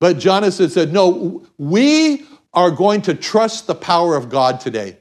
but 0.00 0.18
Jonathan 0.18 0.68
said, 0.68 0.92
No, 0.92 1.46
we 1.56 2.26
are 2.52 2.70
going 2.70 3.02
to 3.02 3.14
trust 3.14 3.66
the 3.66 3.74
power 3.74 4.16
of 4.16 4.28
God 4.28 4.60
today. 4.60 4.98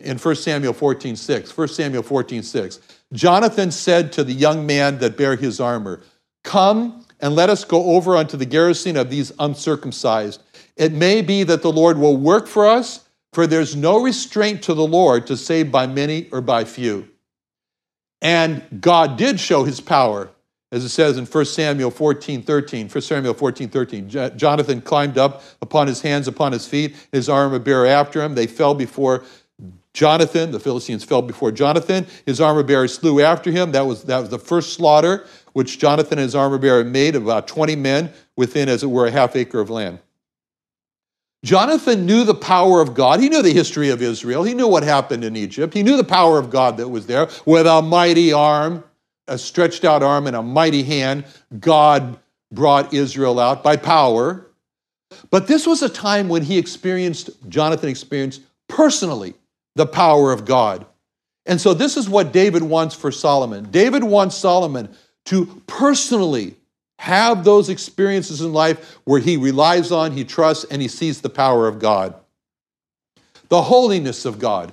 In 0.00 0.18
1 0.18 0.34
Samuel 0.36 0.72
14, 0.72 1.16
6. 1.16 1.56
1 1.56 1.68
Samuel 1.68 2.02
14, 2.02 2.42
6. 2.42 2.80
Jonathan 3.12 3.70
said 3.70 4.12
to 4.12 4.24
the 4.24 4.32
young 4.32 4.66
man 4.66 4.98
that 4.98 5.16
bare 5.16 5.36
his 5.36 5.60
armor, 5.60 6.00
Come 6.42 7.03
and 7.20 7.34
let 7.34 7.50
us 7.50 7.64
go 7.64 7.96
over 7.96 8.16
unto 8.16 8.36
the 8.36 8.46
garrison 8.46 8.96
of 8.96 9.10
these 9.10 9.32
uncircumcised. 9.38 10.42
It 10.76 10.92
may 10.92 11.22
be 11.22 11.42
that 11.44 11.62
the 11.62 11.72
Lord 11.72 11.98
will 11.98 12.16
work 12.16 12.46
for 12.46 12.66
us, 12.66 13.08
for 13.32 13.46
there's 13.46 13.76
no 13.76 14.02
restraint 14.02 14.62
to 14.64 14.74
the 14.74 14.86
Lord 14.86 15.26
to 15.28 15.36
save 15.36 15.70
by 15.70 15.86
many 15.86 16.28
or 16.30 16.40
by 16.40 16.64
few. 16.64 17.08
And 18.20 18.62
God 18.80 19.16
did 19.16 19.38
show 19.38 19.64
his 19.64 19.80
power, 19.80 20.30
as 20.72 20.84
it 20.84 20.88
says 20.88 21.18
in 21.18 21.26
1 21.26 21.44
Samuel 21.44 21.90
14, 21.90 22.42
13. 22.42 22.88
1 22.88 23.02
Samuel 23.02 23.34
14, 23.34 23.68
13. 23.68 24.08
Jonathan 24.36 24.80
climbed 24.80 25.18
up 25.18 25.42
upon 25.60 25.86
his 25.86 26.00
hands, 26.00 26.26
upon 26.26 26.52
his 26.52 26.66
feet, 26.66 26.96
his 27.12 27.28
armor 27.28 27.58
bearer 27.58 27.86
after 27.86 28.22
him. 28.22 28.34
They 28.34 28.46
fell 28.46 28.74
before 28.74 29.24
Jonathan. 29.92 30.50
The 30.50 30.60
Philistines 30.60 31.04
fell 31.04 31.22
before 31.22 31.52
Jonathan. 31.52 32.06
His 32.26 32.40
armor 32.40 32.62
bearer 32.62 32.88
slew 32.88 33.20
after 33.20 33.50
him. 33.50 33.72
That 33.72 33.86
was, 33.86 34.04
that 34.04 34.18
was 34.18 34.30
the 34.30 34.38
first 34.38 34.72
slaughter 34.72 35.26
which 35.54 35.78
Jonathan 35.78 36.18
and 36.18 36.24
his 36.24 36.34
armor 36.34 36.58
bearer 36.58 36.84
made 36.84 37.14
of 37.14 37.22
about 37.22 37.48
20 37.48 37.74
men 37.76 38.12
within, 38.36 38.68
as 38.68 38.82
it 38.82 38.88
were, 38.88 39.06
a 39.06 39.10
half 39.10 39.34
acre 39.34 39.60
of 39.60 39.70
land. 39.70 39.98
Jonathan 41.44 42.06
knew 42.06 42.24
the 42.24 42.34
power 42.34 42.80
of 42.80 42.94
God. 42.94 43.20
He 43.20 43.28
knew 43.28 43.40
the 43.40 43.52
history 43.52 43.90
of 43.90 44.02
Israel. 44.02 44.42
He 44.42 44.54
knew 44.54 44.66
what 44.66 44.82
happened 44.82 45.24
in 45.24 45.36
Egypt. 45.36 45.72
He 45.72 45.82
knew 45.82 45.96
the 45.96 46.04
power 46.04 46.38
of 46.38 46.50
God 46.50 46.76
that 46.78 46.88
was 46.88 47.06
there. 47.06 47.28
With 47.46 47.66
a 47.66 47.82
mighty 47.82 48.32
arm, 48.32 48.82
a 49.28 49.38
stretched 49.38 49.84
out 49.84 50.02
arm, 50.02 50.26
and 50.26 50.34
a 50.34 50.42
mighty 50.42 50.82
hand, 50.82 51.24
God 51.60 52.18
brought 52.50 52.92
Israel 52.92 53.38
out 53.38 53.62
by 53.62 53.76
power. 53.76 54.46
But 55.30 55.46
this 55.46 55.66
was 55.66 55.82
a 55.82 55.88
time 55.88 56.28
when 56.28 56.42
he 56.42 56.58
experienced, 56.58 57.30
Jonathan 57.48 57.88
experienced 57.88 58.42
personally 58.68 59.34
the 59.76 59.86
power 59.86 60.32
of 60.32 60.44
God. 60.44 60.86
And 61.46 61.60
so 61.60 61.74
this 61.74 61.96
is 61.96 62.08
what 62.08 62.32
David 62.32 62.62
wants 62.62 62.94
for 62.94 63.12
Solomon. 63.12 63.70
David 63.70 64.02
wants 64.02 64.34
Solomon 64.34 64.88
to 65.26 65.62
personally 65.66 66.56
have 66.98 67.44
those 67.44 67.68
experiences 67.68 68.40
in 68.40 68.52
life 68.52 68.98
where 69.04 69.20
he 69.20 69.36
relies 69.36 69.90
on, 69.92 70.12
he 70.12 70.24
trusts, 70.24 70.64
and 70.70 70.80
he 70.80 70.88
sees 70.88 71.20
the 71.20 71.30
power 71.30 71.66
of 71.66 71.78
God. 71.78 72.14
The 73.48 73.62
holiness 73.62 74.24
of 74.24 74.38
God. 74.38 74.72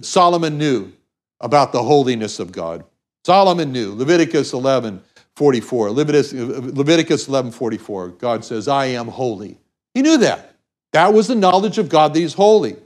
Solomon 0.00 0.58
knew 0.58 0.92
about 1.40 1.72
the 1.72 1.82
holiness 1.82 2.38
of 2.38 2.52
God. 2.52 2.84
Solomon 3.24 3.72
knew. 3.72 3.92
Leviticus 3.92 4.52
11 4.52 5.02
44. 5.36 5.90
Leviticus, 5.90 6.32
Leviticus 6.32 7.28
11 7.28 7.52
44. 7.52 8.08
God 8.08 8.44
says, 8.44 8.68
I 8.68 8.86
am 8.86 9.08
holy. 9.08 9.58
He 9.94 10.02
knew 10.02 10.18
that. 10.18 10.54
That 10.92 11.12
was 11.14 11.28
the 11.28 11.34
knowledge 11.34 11.78
of 11.78 11.88
God 11.88 12.14
that 12.14 12.20
he's 12.20 12.34
holy. 12.34 12.76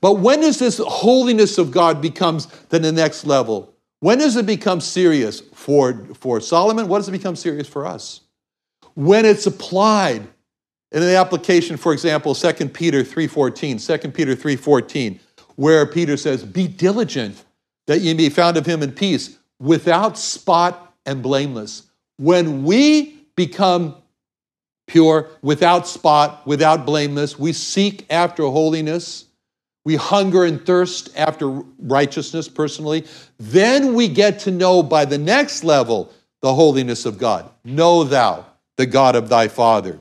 But 0.00 0.14
when 0.14 0.40
does 0.40 0.58
this 0.58 0.78
holiness 0.78 1.56
of 1.56 1.70
God 1.70 2.02
becomes 2.02 2.46
to 2.70 2.78
the 2.78 2.92
next 2.92 3.24
level? 3.24 3.72
When 4.00 4.18
does 4.18 4.36
it 4.36 4.46
become 4.46 4.80
serious 4.80 5.40
for, 5.40 6.04
for 6.14 6.40
Solomon? 6.40 6.88
What 6.88 6.98
does 6.98 7.08
it 7.08 7.12
become 7.12 7.36
serious 7.36 7.66
for 7.66 7.86
us? 7.86 8.20
When 8.94 9.24
it's 9.24 9.46
applied 9.46 10.26
in 10.92 11.00
the 11.00 11.16
application, 11.16 11.76
for 11.76 11.92
example, 11.92 12.34
2 12.34 12.68
Peter 12.68 13.02
3.14, 13.02 14.02
2 14.02 14.10
Peter 14.10 14.36
3.14, 14.36 15.18
where 15.56 15.84
Peter 15.86 16.16
says, 16.16 16.44
Be 16.44 16.68
diligent 16.68 17.44
that 17.86 18.00
ye 18.00 18.14
be 18.14 18.28
found 18.28 18.56
of 18.56 18.66
him 18.66 18.82
in 18.82 18.92
peace, 18.92 19.38
without 19.58 20.16
spot 20.16 20.94
and 21.04 21.22
blameless. 21.22 21.84
When 22.18 22.64
we 22.64 23.26
become 23.34 23.96
pure, 24.86 25.28
without 25.42 25.86
spot, 25.88 26.46
without 26.46 26.86
blameless, 26.86 27.38
we 27.38 27.52
seek 27.52 28.06
after 28.10 28.44
holiness, 28.44 29.24
we 29.88 29.96
hunger 29.96 30.44
and 30.44 30.66
thirst 30.66 31.08
after 31.16 31.48
righteousness 31.48 32.46
personally. 32.46 33.06
Then 33.38 33.94
we 33.94 34.06
get 34.06 34.40
to 34.40 34.50
know 34.50 34.82
by 34.82 35.06
the 35.06 35.16
next 35.16 35.64
level 35.64 36.12
the 36.42 36.52
holiness 36.52 37.06
of 37.06 37.16
God. 37.16 37.48
Know 37.64 38.04
thou 38.04 38.44
the 38.76 38.84
God 38.84 39.16
of 39.16 39.30
thy 39.30 39.48
father. 39.48 39.98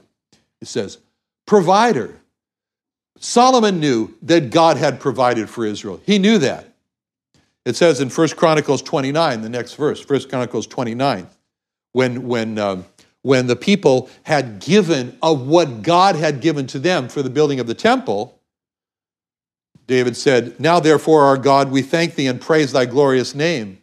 It 0.59 0.67
says, 0.67 0.97
provider. 1.45 2.19
Solomon 3.19 3.79
knew 3.79 4.13
that 4.23 4.49
God 4.49 4.75
had 4.75 4.99
provided 4.99 5.49
for 5.49 5.65
Israel. 5.65 6.01
He 6.05 6.19
knew 6.19 6.37
that. 6.39 6.67
It 7.63 7.77
says 7.77 8.01
in 8.01 8.09
1 8.09 8.27
Chronicles 8.31 8.81
29, 8.81 9.41
the 9.41 9.47
next 9.47 9.75
verse, 9.75 10.05
1 10.05 10.27
Chronicles 10.27 10.67
29, 10.67 11.27
when, 11.93 12.27
when, 12.27 12.59
um, 12.59 12.83
when 13.21 13.47
the 13.47 13.55
people 13.55 14.09
had 14.23 14.59
given 14.59 15.17
of 15.21 15.47
what 15.47 15.81
God 15.81 16.17
had 16.17 16.41
given 16.41 16.67
to 16.67 16.77
them 16.77 17.07
for 17.07 17.21
the 17.21 17.29
building 17.29 17.61
of 17.61 17.67
the 17.67 17.73
temple, 17.73 18.36
David 19.87 20.15
said, 20.15 20.59
Now 20.59 20.79
therefore, 20.79 21.23
our 21.23 21.37
God, 21.37 21.71
we 21.71 21.81
thank 21.81 22.15
thee 22.15 22.27
and 22.27 22.39
praise 22.39 22.73
thy 22.73 22.85
glorious 22.85 23.33
name. 23.33 23.79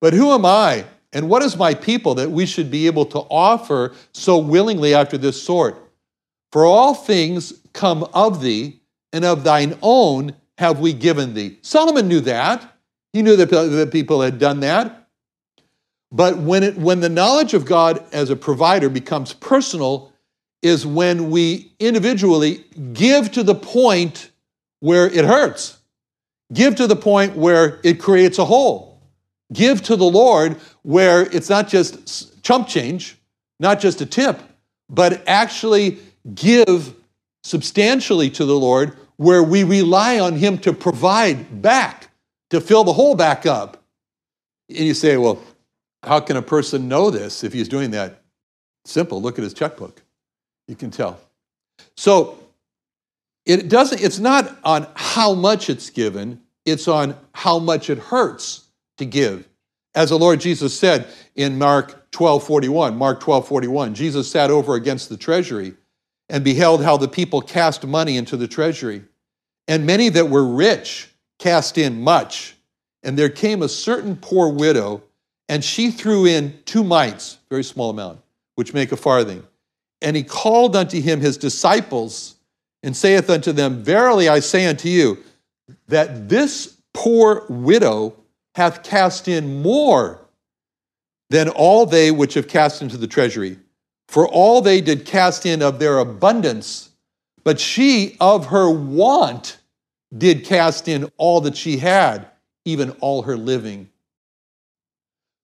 But 0.00 0.14
who 0.14 0.32
am 0.32 0.44
I, 0.44 0.84
and 1.12 1.28
what 1.28 1.42
is 1.42 1.56
my 1.56 1.74
people 1.74 2.14
that 2.16 2.30
we 2.30 2.46
should 2.46 2.70
be 2.70 2.86
able 2.86 3.06
to 3.06 3.20
offer 3.30 3.92
so 4.12 4.38
willingly 4.38 4.94
after 4.94 5.16
this 5.16 5.40
sort? 5.42 5.76
For 6.50 6.64
all 6.64 6.94
things 6.94 7.52
come 7.72 8.04
of 8.14 8.40
thee, 8.40 8.80
and 9.12 9.24
of 9.24 9.44
thine 9.44 9.78
own 9.80 10.34
have 10.58 10.80
we 10.80 10.92
given 10.92 11.34
thee. 11.34 11.58
Solomon 11.62 12.08
knew 12.08 12.20
that. 12.20 12.76
He 13.12 13.22
knew 13.22 13.36
that 13.36 13.50
the 13.50 13.88
people 13.90 14.20
had 14.22 14.38
done 14.38 14.60
that. 14.60 15.08
But 16.10 16.38
when, 16.38 16.62
it, 16.62 16.76
when 16.76 17.00
the 17.00 17.08
knowledge 17.08 17.54
of 17.54 17.64
God 17.64 18.04
as 18.12 18.30
a 18.30 18.36
provider 18.36 18.88
becomes 18.88 19.32
personal, 19.32 20.12
is 20.62 20.86
when 20.86 21.30
we 21.30 21.72
individually 21.78 22.64
give 22.92 23.30
to 23.32 23.42
the 23.42 23.54
point 23.54 24.30
where 24.84 25.06
it 25.06 25.24
hurts. 25.24 25.78
Give 26.52 26.76
to 26.76 26.86
the 26.86 26.94
point 26.94 27.36
where 27.36 27.80
it 27.82 27.98
creates 27.98 28.38
a 28.38 28.44
hole. 28.44 29.00
Give 29.50 29.80
to 29.84 29.96
the 29.96 30.04
Lord 30.04 30.58
where 30.82 31.22
it's 31.34 31.48
not 31.48 31.68
just 31.68 32.42
chump 32.42 32.68
change, 32.68 33.16
not 33.58 33.80
just 33.80 34.02
a 34.02 34.06
tip, 34.06 34.38
but 34.90 35.26
actually 35.26 36.00
give 36.34 36.94
substantially 37.44 38.28
to 38.28 38.44
the 38.44 38.58
Lord 38.58 38.94
where 39.16 39.42
we 39.42 39.64
rely 39.64 40.20
on 40.20 40.36
Him 40.36 40.58
to 40.58 40.74
provide 40.74 41.62
back, 41.62 42.10
to 42.50 42.60
fill 42.60 42.84
the 42.84 42.92
hole 42.92 43.14
back 43.14 43.46
up. 43.46 43.82
And 44.68 44.80
you 44.80 44.92
say, 44.92 45.16
well, 45.16 45.42
how 46.02 46.20
can 46.20 46.36
a 46.36 46.42
person 46.42 46.88
know 46.88 47.10
this 47.10 47.42
if 47.42 47.54
he's 47.54 47.68
doing 47.68 47.92
that? 47.92 48.20
Simple, 48.84 49.22
look 49.22 49.38
at 49.38 49.44
his 49.44 49.54
checkbook. 49.54 50.02
You 50.68 50.76
can 50.76 50.90
tell. 50.90 51.18
So 51.96 52.43
it 53.46 53.68
doesn't, 53.68 54.02
it's 54.02 54.18
not 54.18 54.56
on 54.64 54.86
how 54.94 55.34
much 55.34 55.68
it's 55.68 55.90
given, 55.90 56.40
it's 56.64 56.88
on 56.88 57.16
how 57.32 57.58
much 57.58 57.90
it 57.90 57.98
hurts 57.98 58.64
to 58.98 59.04
give. 59.04 59.48
As 59.94 60.10
the 60.10 60.18
Lord 60.18 60.40
Jesus 60.40 60.78
said 60.78 61.06
in 61.36 61.58
Mark 61.58 62.10
12 62.10 62.44
41, 62.44 62.96
Mark 62.96 63.20
12 63.20 63.46
41, 63.46 63.94
Jesus 63.94 64.30
sat 64.30 64.50
over 64.50 64.74
against 64.74 65.08
the 65.08 65.16
treasury 65.16 65.74
and 66.28 66.42
beheld 66.42 66.82
how 66.82 66.96
the 66.96 67.08
people 67.08 67.40
cast 67.40 67.86
money 67.86 68.16
into 68.16 68.36
the 68.36 68.48
treasury. 68.48 69.02
And 69.68 69.86
many 69.86 70.08
that 70.10 70.28
were 70.28 70.44
rich 70.44 71.10
cast 71.38 71.78
in 71.78 72.02
much. 72.02 72.56
And 73.02 73.18
there 73.18 73.28
came 73.28 73.62
a 73.62 73.68
certain 73.68 74.16
poor 74.16 74.48
widow, 74.48 75.02
and 75.48 75.62
she 75.62 75.90
threw 75.90 76.24
in 76.24 76.58
two 76.64 76.82
mites, 76.82 77.38
very 77.50 77.64
small 77.64 77.90
amount, 77.90 78.20
which 78.54 78.72
make 78.72 78.92
a 78.92 78.96
farthing. 78.96 79.44
And 80.00 80.16
he 80.16 80.22
called 80.22 80.74
unto 80.74 81.00
him 81.00 81.20
his 81.20 81.36
disciples 81.36 82.33
and 82.84 82.94
saith 82.94 83.30
unto 83.30 83.50
them, 83.50 83.82
Verily 83.82 84.28
I 84.28 84.40
say 84.40 84.66
unto 84.66 84.88
you, 84.88 85.18
that 85.88 86.28
this 86.28 86.76
poor 86.92 87.46
widow 87.48 88.14
hath 88.54 88.84
cast 88.84 89.26
in 89.26 89.62
more 89.62 90.20
than 91.30 91.48
all 91.48 91.86
they 91.86 92.10
which 92.10 92.34
have 92.34 92.46
cast 92.46 92.82
into 92.82 92.98
the 92.98 93.06
treasury. 93.06 93.58
For 94.08 94.28
all 94.28 94.60
they 94.60 94.82
did 94.82 95.06
cast 95.06 95.46
in 95.46 95.62
of 95.62 95.78
their 95.78 95.98
abundance, 95.98 96.90
but 97.42 97.58
she 97.58 98.16
of 98.20 98.46
her 98.46 98.70
want 98.70 99.56
did 100.16 100.44
cast 100.44 100.86
in 100.86 101.10
all 101.16 101.40
that 101.40 101.56
she 101.56 101.78
had, 101.78 102.28
even 102.66 102.90
all 103.00 103.22
her 103.22 103.36
living. 103.36 103.88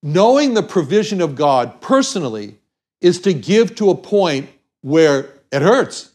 Knowing 0.03 0.53
the 0.53 0.63
provision 0.63 1.21
of 1.21 1.35
God 1.35 1.81
personally 1.81 2.59
is 3.01 3.19
to 3.21 3.33
give 3.33 3.75
to 3.75 3.89
a 3.89 3.95
point 3.95 4.47
where 4.81 5.29
it 5.51 5.63
hurts 5.63 6.10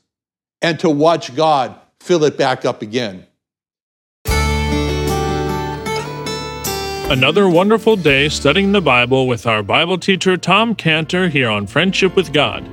and 0.63 0.79
to 0.81 0.91
watch 0.91 1.35
God 1.35 1.77
fill 2.01 2.25
it 2.25 2.37
back 2.37 2.65
up 2.65 2.83
again. 2.83 3.27
Another 7.09 7.49
wonderful 7.49 7.95
day 7.95 8.29
studying 8.29 8.73
the 8.73 8.81
Bible 8.81 9.29
with 9.29 9.47
our 9.47 9.63
Bible 9.63 9.97
teacher 9.97 10.37
Tom 10.37 10.75
Cantor 10.75 11.29
here 11.29 11.49
on 11.49 11.69
Friendship 11.69 12.17
with 12.17 12.33
God. 12.33 12.69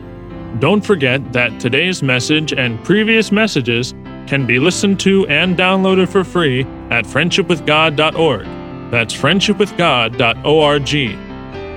Don't 0.60 0.82
forget 0.82 1.34
that 1.34 1.60
today's 1.60 2.02
message 2.02 2.52
and 2.52 2.84
previous 2.84 3.32
messages 3.32 3.94
can 4.26 4.48
be 4.48 4.58
listened 4.58 5.00
to 5.02 5.28
and 5.28 5.56
downloaded 5.56 6.10
for 6.10 6.24
free 6.24 6.62
at 6.90 7.06
friendshipwithgod.org. 7.06 8.92
That's 8.92 9.14
friendshipwithgod.org. 9.14 11.33